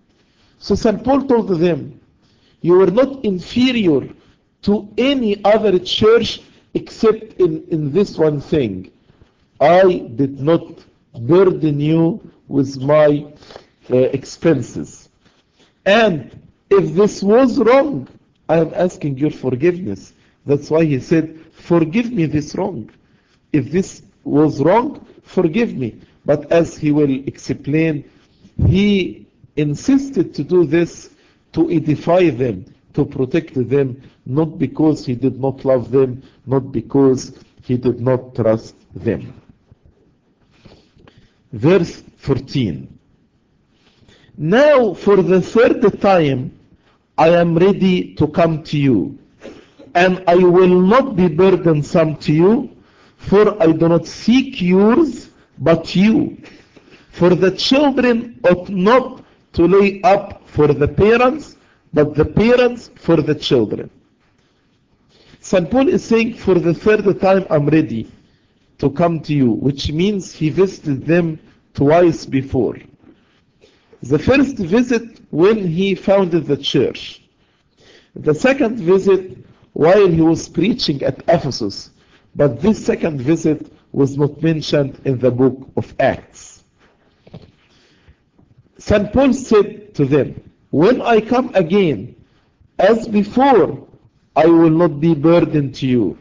[0.60, 1.04] So St.
[1.04, 2.00] Paul told them,
[2.62, 4.10] you were not inferior
[4.64, 6.42] to any other church
[6.74, 8.92] except in, in this one thing.
[9.60, 10.64] I did not
[11.22, 13.26] burden you with my
[13.90, 15.10] uh, expenses.
[15.86, 16.32] And
[16.70, 18.08] if this was wrong,
[18.50, 20.14] I am asking your forgiveness.
[20.46, 22.90] That's why he said, forgive me this wrong.
[23.52, 26.02] If this was wrong, forgive me.
[26.26, 28.10] But as he will explain,
[28.68, 31.12] he insisted to do this
[31.54, 37.38] to edify them, to protect them, not because he did not love them, not because
[37.64, 39.34] he did not trust them.
[41.56, 43.00] Verse 14.
[44.38, 46.52] Now for the third time
[47.18, 49.18] I am ready to come to you.
[49.96, 52.70] and I will not be burdensome to you,
[53.16, 55.30] for I do not seek yours,
[55.60, 56.38] but you.
[57.12, 61.56] For the children ought not to lay up for the parents,
[61.94, 63.90] but the parents for the children.
[65.40, 65.72] St.
[65.72, 68.12] Paul is saying, for the third time I'm ready
[68.80, 71.40] to come to you, which means he visited them
[71.74, 72.78] twice before.
[74.04, 77.24] The first visit when he founded the church.
[78.16, 79.38] The second visit
[79.74, 81.90] while he was preaching at Ephesus.
[82.36, 86.64] But this second visit was not mentioned in the book of Acts.
[88.78, 89.12] St.
[89.12, 92.16] Paul said to them, When I come again,
[92.78, 93.88] as before,
[94.36, 96.18] I will not be burdened to you.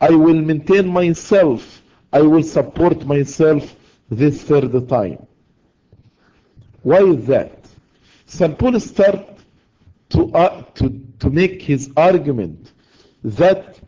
[0.00, 1.79] I will maintain myself.
[2.12, 3.76] I will support myself
[4.10, 5.26] this third time.
[6.82, 7.64] Why is that?
[8.26, 8.58] St.
[8.58, 9.26] Paul started
[10.10, 12.72] to, uh, to, to make his argument
[13.22, 13.78] that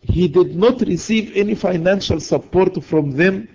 [0.00, 3.48] he did not receive any financial support from them,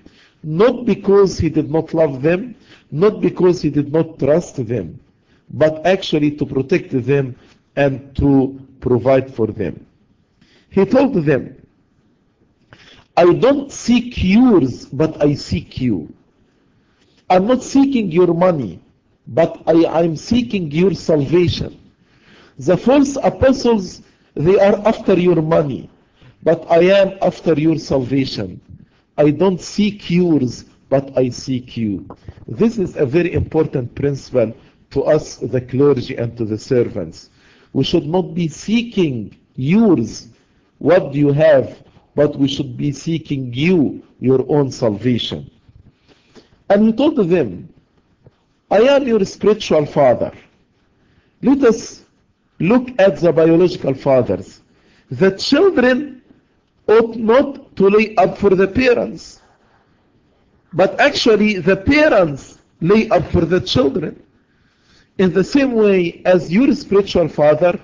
[0.43, 2.55] not because he did not love them,
[2.91, 4.99] not because he did not trust them,
[5.51, 7.35] but actually to protect them
[7.75, 9.85] and to provide for them.
[10.69, 11.60] He told them,
[13.21, 16.11] I don't seek yours, but I seek you.
[17.29, 18.81] I'm not seeking your money,
[19.27, 21.79] but I am seeking your salvation.
[22.57, 24.01] The false apostles,
[24.33, 25.87] they are after your money,
[26.41, 28.59] but I am after your salvation.
[29.19, 32.07] I don't seek yours, but I seek you.
[32.47, 34.51] This is a very important principle
[34.89, 37.29] to us, the clergy, and to the servants.
[37.73, 40.27] We should not be seeking yours,
[40.79, 41.77] what do you have,
[42.15, 45.49] but we should be seeking you, your own salvation.
[46.69, 47.69] And he told them,
[48.69, 50.31] I am your spiritual father.
[51.41, 52.05] Let us
[52.59, 54.61] look at the biological fathers.
[55.09, 56.21] The children
[56.87, 59.41] ought not to lay up for the parents,
[60.73, 64.21] but actually the parents lay up for the children.
[65.17, 67.79] In the same way as your spiritual father,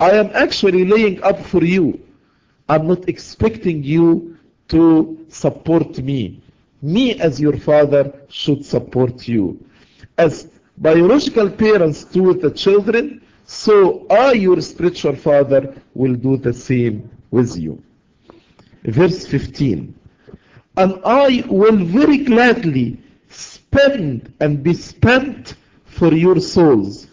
[0.00, 2.00] I am actually laying up for you.
[2.68, 4.38] I'm not expecting you
[4.68, 6.42] to support me.
[6.82, 9.58] Me as your father should support you.
[10.18, 10.48] As
[10.78, 17.10] biological parents do with the children, so I, your spiritual father, will do the same
[17.30, 17.82] with you.
[18.84, 19.94] Verse 15.
[20.76, 22.98] And I will very gladly
[23.28, 27.08] spend and be spent for your souls.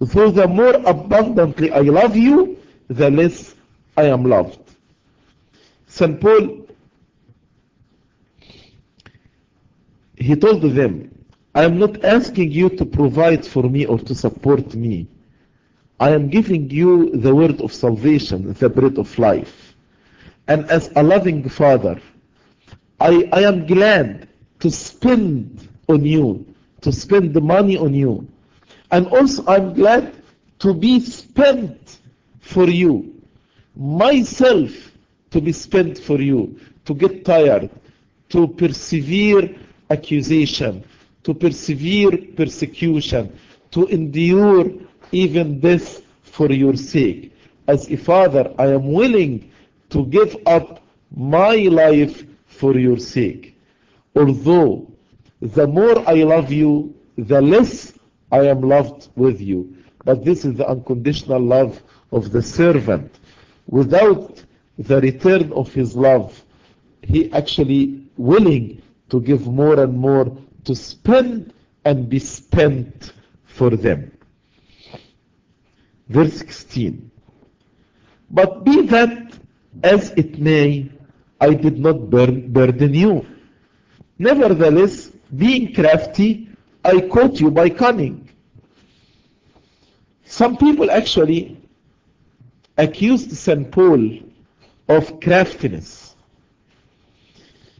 [0.00, 3.54] Though the more abundantly I love you, the less
[3.96, 4.65] I am loved.
[5.96, 6.20] St.
[6.20, 6.66] Paul,
[10.18, 11.24] he told them,
[11.54, 15.08] I am not asking you to provide for me or to support me.
[15.98, 19.74] I am giving you the word of salvation, the bread of life.
[20.48, 21.98] And as a loving father,
[23.00, 24.28] I, I am glad
[24.60, 26.44] to spend on you,
[26.82, 28.28] to spend the money on you.
[28.90, 30.12] And also I'm glad
[30.58, 32.00] to be spent
[32.40, 33.14] for you.
[33.74, 34.92] Myself
[35.36, 37.68] to be spent for you, to get tired,
[38.30, 39.54] to persevere
[39.90, 40.82] accusation,
[41.24, 43.38] to persevere persecution,
[43.70, 44.64] to endure
[45.12, 47.36] even death for your sake.
[47.68, 49.50] As a father, I am willing
[49.90, 50.82] to give up
[51.14, 53.60] my life for your sake.
[54.14, 54.90] Although
[55.42, 57.92] the more I love you, the less
[58.32, 59.76] I am loved with you.
[60.02, 63.18] But this is the unconditional love of the servant.
[63.68, 64.42] Without
[64.78, 66.42] the return of his love,
[67.02, 71.52] he actually willing to give more and more to spend
[71.84, 73.12] and be spent
[73.44, 74.10] for them.
[76.08, 77.10] Verse 16.
[78.30, 79.38] But be that
[79.82, 80.90] as it may,
[81.40, 83.26] I did not burden you.
[84.18, 86.48] Nevertheless, being crafty,
[86.84, 88.28] I caught you by cunning.
[90.24, 91.60] Some people actually
[92.78, 93.70] accused St.
[93.70, 94.18] Paul
[94.88, 96.14] of craftiness.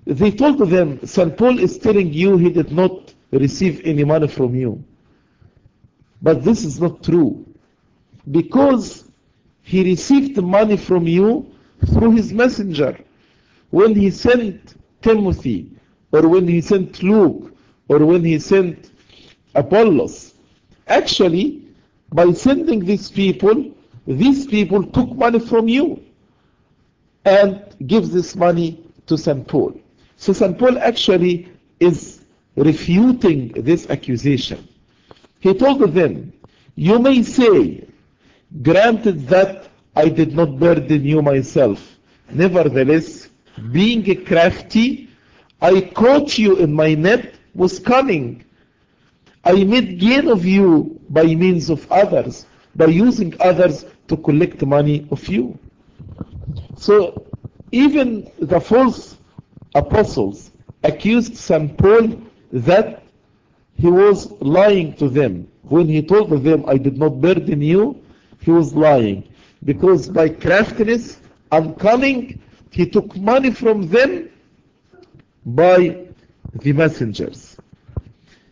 [0.06, 1.36] They told them, St.
[1.36, 4.82] Paul is telling you he did not receive any money from you.
[6.22, 7.44] But this is not true.
[8.30, 9.04] Because
[9.62, 11.52] he received money from you
[11.92, 12.98] through his messenger.
[13.70, 15.72] When he sent Timothy,
[16.12, 17.52] or when he sent Luke,
[17.88, 18.92] or when he sent
[19.54, 20.34] Apollos.
[20.86, 21.66] Actually,
[22.12, 23.72] by sending these people,
[24.06, 26.05] these people took money from you
[27.26, 29.46] and give this money to St.
[29.46, 29.78] Paul.
[30.16, 30.56] So St.
[30.56, 32.20] Paul actually is
[32.54, 34.66] refuting this accusation.
[35.40, 36.32] He told them,
[36.76, 37.86] You may say,
[38.62, 41.96] granted that I did not burden you myself.
[42.30, 43.28] Nevertheless,
[43.72, 45.08] being a crafty,
[45.60, 48.44] I caught you in my net with cunning.
[49.44, 52.46] I made gain of you by means of others,
[52.76, 55.58] by using others to collect money of you.
[56.76, 57.26] So
[57.72, 59.16] even the false
[59.74, 60.50] apostles
[60.84, 61.76] accused St.
[61.76, 62.20] Paul
[62.52, 63.02] that
[63.76, 65.48] he was lying to them.
[65.62, 68.00] When he told them, I did not burden you,
[68.40, 69.28] he was lying.
[69.64, 71.18] Because by craftiness
[71.50, 74.28] and cunning, he took money from them
[75.44, 76.06] by
[76.54, 77.56] the messengers.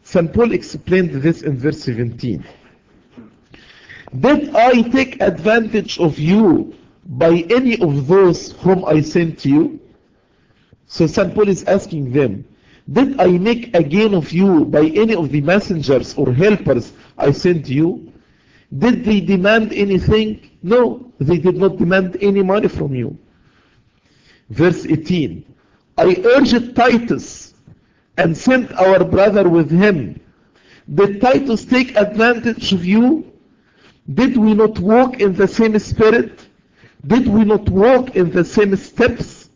[0.02, 0.32] St.
[0.32, 2.44] Paul explained this in verse 17.
[4.20, 6.74] Did I take advantage of you
[7.06, 9.80] by any of those whom I sent you?
[10.86, 11.34] So St.
[11.34, 12.44] Paul is asking them,
[12.92, 17.32] did I make a gain of you by any of the messengers or helpers I
[17.32, 18.12] sent you?
[18.76, 20.50] Did they demand anything?
[20.62, 23.16] No, they did not demand any money from you.
[24.50, 25.44] Verse 18
[25.96, 27.54] I urged Titus
[28.16, 30.20] and sent our brother with him.
[30.92, 33.32] Did Titus take advantage of you?
[34.12, 36.46] Did we not walk in the same spirit?
[37.06, 39.50] Did we not walk in the same steps?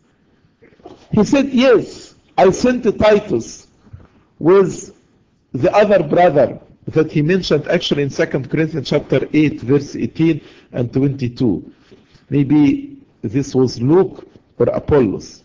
[1.11, 3.67] He said, Yes, I sent Titus
[4.37, 4.95] with
[5.53, 10.41] the other brother that he mentioned actually in 2 Corinthians chapter 8 verse 18
[10.73, 11.71] and 22.
[12.29, 14.27] Maybe this was Luke
[14.57, 15.43] or Apollos.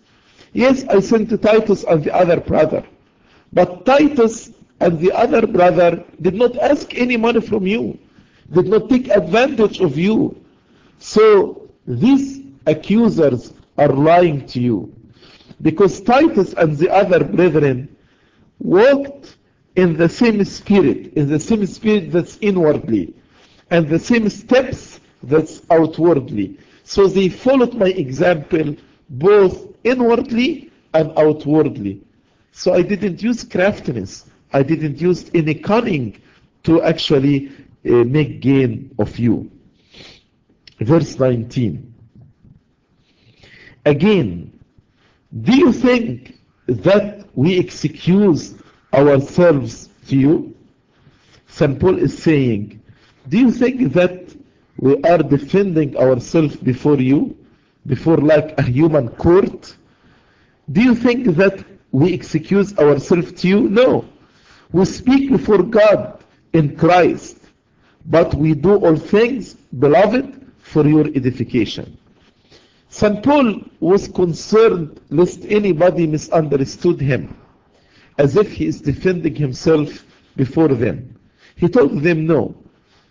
[0.53, 2.85] Yes, I sent Titus and the other brother.
[3.53, 4.51] But Titus
[4.81, 7.99] and the other brother did not ask any money from you,
[8.53, 10.41] did not take advantage of you.
[10.99, 14.95] So these accusers are lying to you.
[15.63, 17.95] Because Titus and the other brethren
[18.59, 19.37] walked
[19.77, 23.15] in the same spirit, in the same spirit that's inwardly,
[23.71, 26.59] and the same steps that's outwardly.
[26.85, 28.77] So they followed my example
[29.09, 32.03] both inwardly and outwardly.
[32.53, 34.27] So I didn't use craftiness.
[34.53, 36.21] I didn't use any cunning
[36.65, 37.49] to actually
[37.85, 39.51] uh, make gain of you.
[40.85, 41.95] Verse 19.
[43.87, 44.59] Again,
[45.43, 48.55] do you think that we excuse
[48.93, 50.57] ourselves to you?
[51.49, 51.79] St.
[51.79, 52.83] Paul is saying,
[53.29, 54.35] do you think that
[54.79, 57.37] we are defending ourselves before you,
[57.87, 59.77] before like a human court?
[60.73, 63.69] Do you think that we excuse ourselves to you?
[63.69, 64.05] No.
[64.73, 67.39] We speak before God in Christ,
[68.07, 70.44] but we do all things, beloved,
[70.75, 71.97] for your edification.
[72.89, 73.23] St.
[73.23, 77.23] Paul was concerned lest anybody misunderstood him,
[78.19, 80.05] as if he is defending himself
[80.35, 80.97] before them.
[81.55, 82.57] He told them, No,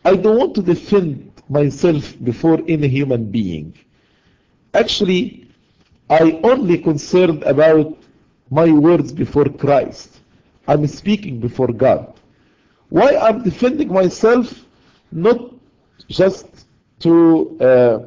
[0.03, 3.74] I don't want to defend myself before any human being.
[4.74, 5.47] Actually,
[6.09, 7.97] I only concerned about
[8.49, 10.20] my words before Christ.
[10.68, 12.14] I'm speaking before God.
[12.89, 14.66] Why I'm defending myself?
[15.14, 15.39] Not
[16.09, 16.53] just
[17.04, 17.99] to uh,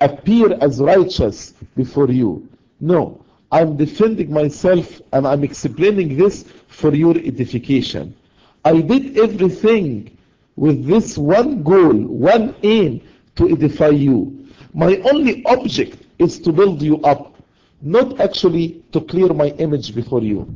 [0.00, 2.48] appear as righteous before you.
[2.80, 8.14] No, I'm defending myself and I'm explaining this for your edification.
[8.64, 10.16] I did everything
[10.56, 13.00] with this one goal, one aim
[13.36, 14.46] to edify you.
[14.72, 17.34] My only object is to build you up,
[17.80, 20.48] not actually to clear my image before you.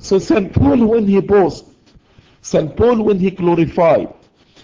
[0.00, 0.52] So St.
[0.52, 1.74] Paul when he boasted,
[2.42, 2.76] St.
[2.76, 4.14] Paul when he glorified,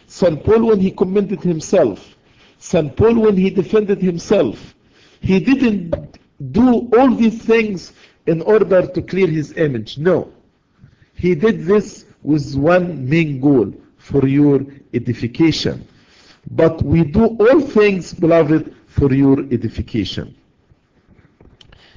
[0.07, 0.43] St.
[0.45, 2.17] Paul when he commended himself,
[2.59, 2.97] St.
[2.97, 4.75] Paul when he defended himself,
[5.21, 6.19] he didn't
[6.53, 7.93] do all these things
[8.27, 9.99] in order to clear his image.
[9.99, 10.33] No.
[11.15, 15.87] He did this with one main goal for your edification.
[16.51, 20.35] But we do all things, beloved, for your edification.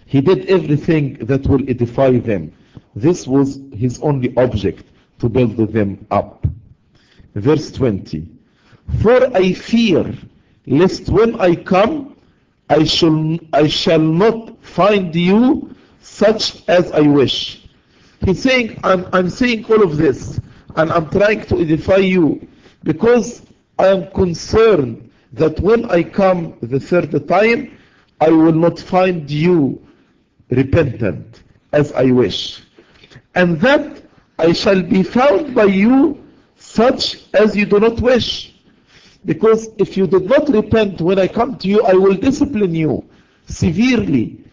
[0.06, 2.52] He did everything that will edify them.
[2.96, 4.86] This was his only object,
[5.20, 6.48] to build them up.
[7.36, 8.28] Verse 20.
[9.02, 10.14] For I fear
[10.66, 12.16] lest when I come,
[12.70, 17.68] I shall, I shall not find you such as I wish.
[18.26, 20.40] He's saying, I'm, I'm saying all of this,
[20.76, 22.48] and I'm trying to edify you,
[22.84, 23.42] because
[23.78, 27.78] I am concerned that when I come the third time,
[28.22, 29.82] I will not find you
[30.50, 32.64] repentant as I wish.
[33.36, 34.04] And that
[34.38, 36.24] I shall be found by you
[36.80, 38.54] such as you do not wish.
[39.26, 43.04] Because if you did not repent when I come to you, I will discipline you
[43.48, 44.46] severely.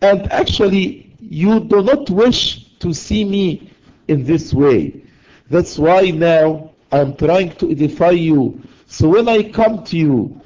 [0.00, 3.72] And actually, you do not wish to see me
[4.06, 5.02] in this way.
[5.50, 8.62] That's why now I'm trying to edify you.
[8.86, 10.40] So when I come to you,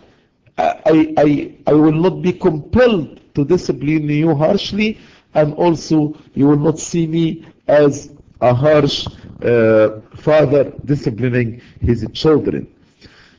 [0.57, 4.99] I, I, I will not be compelled to discipline you harshly,
[5.35, 8.11] and also you will not see me as
[8.41, 9.07] a harsh
[9.43, 12.67] uh, father disciplining his children.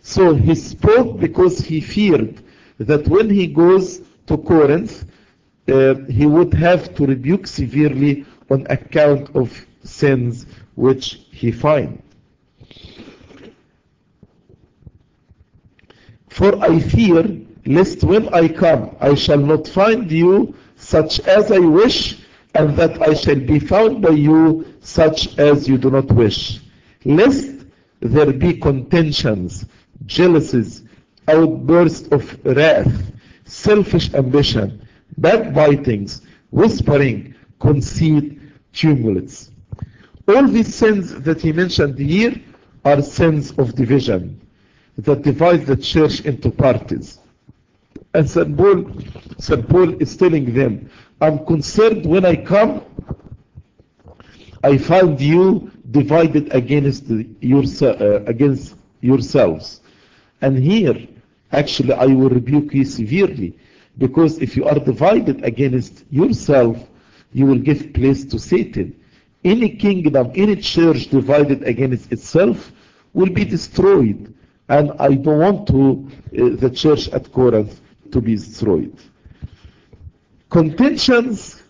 [0.01, 2.41] So he spoke because he feared
[2.79, 5.05] that when he goes to Corinth,
[5.67, 10.45] uh, he would have to rebuke severely on account of sins
[10.75, 12.01] which he finds.
[16.29, 17.25] For I fear
[17.65, 22.19] lest when I come I shall not find you such as I wish,
[22.53, 26.61] and that I shall be found by you such as you do not wish.
[27.03, 27.65] Lest
[27.99, 29.65] there be contentions,
[30.05, 30.83] jealousies,
[31.27, 33.11] outbursts of wrath,
[33.43, 34.81] selfish ambition,
[35.19, 36.21] backbitings,
[36.51, 38.39] whispering, conceit,
[38.71, 39.51] tumults.
[40.25, 42.35] All these sins that he mentioned here
[42.85, 44.39] are sins of division
[44.99, 47.19] that divide the church into parties.
[48.13, 48.55] And St.
[48.55, 48.89] Paul,
[49.38, 49.67] St.
[49.67, 52.83] Paul is telling them, I'm concerned when I come,
[54.68, 59.80] I found you divided against, uh, against yourselves.
[60.41, 60.97] And here,
[61.53, 63.57] actually, I will rebuke you severely.
[63.97, 66.76] Because if you are divided against yourself,
[67.32, 68.93] you will give place to Satan.
[69.45, 72.74] Any kingdom, any church divided against itself
[73.13, 74.34] will be destroyed.
[74.68, 77.80] And I don't want to, uh, the church at Corinth
[78.11, 78.97] to be destroyed.
[80.49, 81.63] Contentions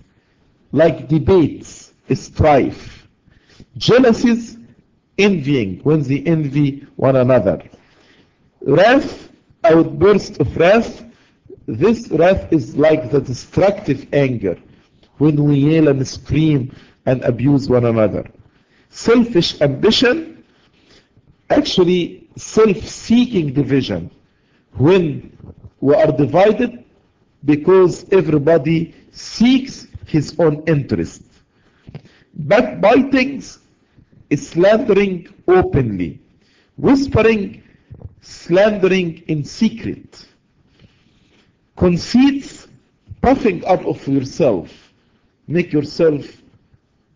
[0.71, 3.07] like debates, strife,
[3.77, 4.57] jealousies,
[5.17, 7.61] envying when they envy one another.
[8.61, 9.29] Wrath,
[9.63, 11.03] outburst of wrath,
[11.67, 14.57] this wrath is like the destructive anger
[15.17, 16.73] when we yell and scream
[17.05, 18.25] and abuse one another.
[18.89, 20.43] Selfish ambition,
[21.49, 24.11] actually self-seeking division
[24.73, 25.35] when
[25.81, 26.83] we are divided
[27.45, 31.21] because everybody seeks his own interest.
[32.39, 33.41] Backbiting,
[34.35, 36.19] slandering openly,
[36.77, 37.63] whispering,
[38.21, 40.25] slandering in secret,
[41.75, 42.67] conceits,
[43.21, 44.71] puffing up of yourself,
[45.47, 46.25] make yourself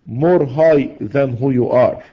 [0.07, 2.03] more high than who you are,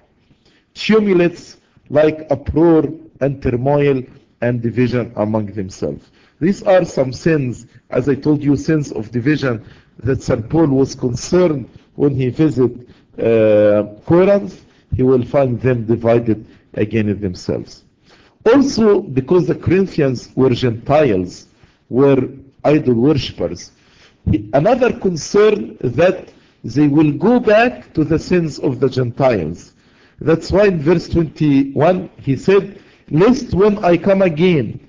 [0.75, 1.57] tumults
[1.89, 2.85] like uproar
[3.21, 4.03] and turmoil
[4.43, 6.11] and division among themselves.
[6.41, 9.65] These are some sins, as I told you, sins of division
[10.01, 10.49] that St.
[10.49, 12.87] Paul was concerned when he visited
[13.19, 14.65] Uh, Corinth,
[14.95, 17.85] he will find them divided against themselves.
[18.47, 21.49] Also, because the Corinthians were Gentiles,
[21.91, 22.29] were
[22.65, 23.73] idol worshippers,
[24.53, 26.29] another concern that
[26.65, 29.73] they will go back to the sins of the Gentiles.
[30.21, 34.81] That's why in verse 21 he said, Lest when I come again,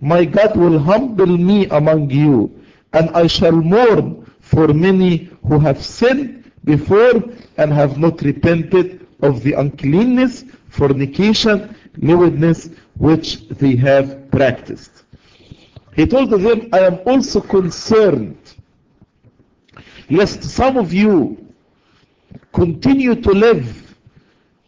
[0.00, 2.62] my God will humble me among you,
[2.92, 6.37] and I shall mourn for many who have sinned
[6.68, 7.14] before
[7.56, 15.04] and have not repented of the uncleanness, fornication, lewdness which they have practiced.
[15.96, 18.36] He told them, I am also concerned
[20.10, 21.12] lest some of you
[22.52, 23.96] continue to live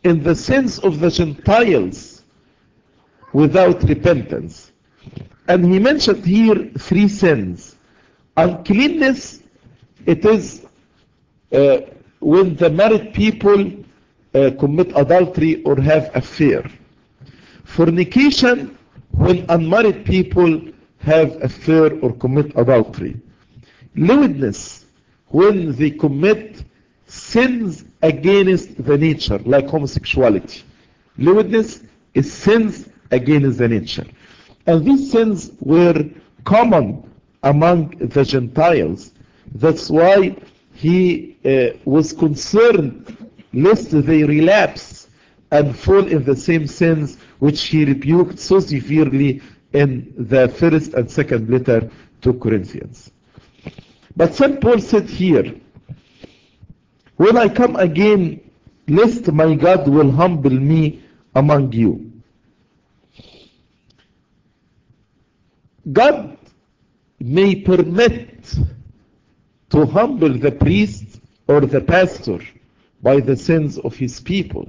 [0.03, 2.23] in the sins of the Gentiles
[3.35, 4.73] without repentance.
[5.49, 7.77] And he mentioned here three sins.
[8.37, 9.43] Uncleanness,
[10.07, 10.67] it is
[11.51, 13.73] when the married people
[14.35, 16.69] uh, commit adultery or have affair.
[17.65, 18.77] Fornication,
[19.13, 20.61] when unmarried people
[20.99, 23.21] have affair or commit adultery.
[23.97, 24.85] Lewdness,
[25.29, 26.65] when they commit
[27.07, 30.63] sins against the nature, like homosexuality.
[31.19, 31.83] Lewdness
[32.15, 34.07] is sins against the nature.
[34.67, 36.05] And these sins were
[36.45, 37.11] common
[37.43, 39.13] among the Gentiles.
[39.55, 40.37] That's why
[40.81, 42.95] he uh, was concerned
[43.53, 45.09] lest they relapse
[45.51, 49.43] and fall in the same sins which he rebuked so severely
[49.75, 51.91] in the first and second letter
[52.23, 53.11] to Corinthians.
[54.17, 54.59] But St.
[54.61, 55.55] Paul said here,
[57.17, 58.41] when I come again,
[58.89, 61.03] lest my God will humble me
[61.35, 62.11] among you.
[65.93, 66.39] God
[67.19, 68.55] may permit
[69.71, 72.39] to humble the priest or the pastor
[73.03, 74.69] by the sins of his people.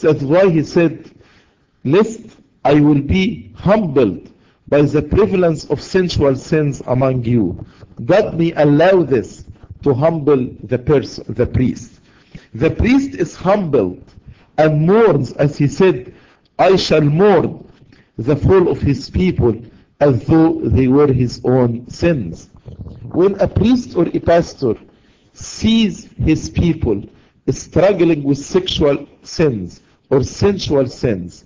[0.00, 1.10] That's why he said,
[1.84, 2.20] lest
[2.64, 4.30] I will be humbled
[4.68, 7.64] by the prevalence of sensual sins among you.
[8.04, 9.44] God may allow this
[9.82, 12.00] to humble the person, the priest.
[12.54, 14.02] The priest is humbled
[14.58, 16.14] and mourns, as he said,
[16.58, 17.70] I shall mourn
[18.16, 19.60] the fall of his people
[20.00, 22.48] as though they were his own sins.
[23.12, 24.74] When a priest or a pastor
[25.34, 27.04] sees his people
[27.50, 31.44] struggling with sexual sins or sensual sins,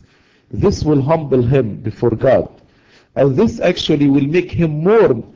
[0.51, 2.63] this will humble him before God.
[3.17, 5.35] And this actually will make him mourn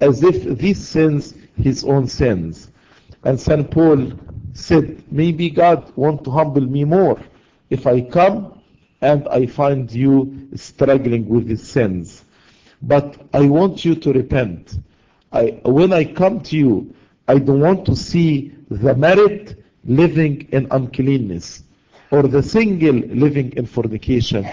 [0.00, 2.70] as if these sins his own sins.
[3.22, 3.70] And St.
[3.70, 4.12] Paul
[4.54, 7.20] said, maybe God want to humble me more
[7.70, 8.60] if I come
[9.00, 12.24] and I find you struggling with these sins.
[12.82, 14.78] But I want you to repent.
[15.32, 16.94] I, when I come to you,
[17.28, 21.64] I don't want to see the married living in uncleanness,
[22.10, 24.46] or the single living in fornication,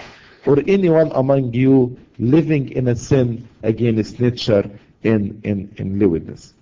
[0.46, 4.68] or anyone among you living in a sin against nature
[5.02, 6.54] in, in, in lewdness.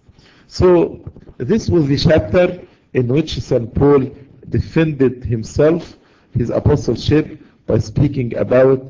[0.49, 1.01] So,
[1.37, 2.61] this was the chapter
[2.95, 3.73] in which St.
[3.75, 4.11] Paul
[4.49, 5.97] defended himself,
[6.37, 8.81] his apostleship, by speaking about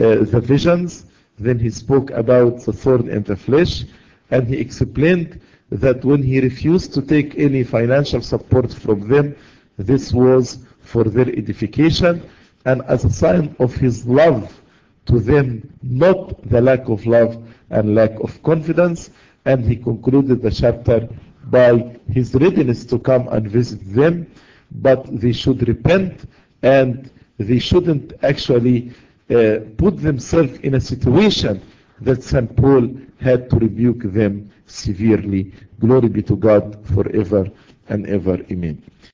[0.00, 1.06] uh, the visions.
[1.38, 3.84] Then he spoke about the thorn in the flesh,
[4.30, 9.36] and he explained that when he refused to take any financial support from them,
[9.76, 12.22] this was for their edification
[12.64, 14.60] and as a sign of his love
[15.06, 17.36] to them, not the lack of love
[17.70, 19.10] and lack of confidence.
[19.44, 21.08] And he concluded the chapter
[21.46, 24.26] by his readiness to come and visit them,
[24.70, 26.28] but they should repent
[26.62, 28.92] and they shouldn't actually
[29.30, 31.60] uh, put themselves in a situation
[32.00, 32.54] that St.
[32.56, 32.88] Paul
[33.24, 35.52] had to rebuke them severely.
[35.80, 36.64] Glory be to God
[36.94, 37.42] forever
[37.88, 38.36] and ever.
[38.52, 38.82] Amen.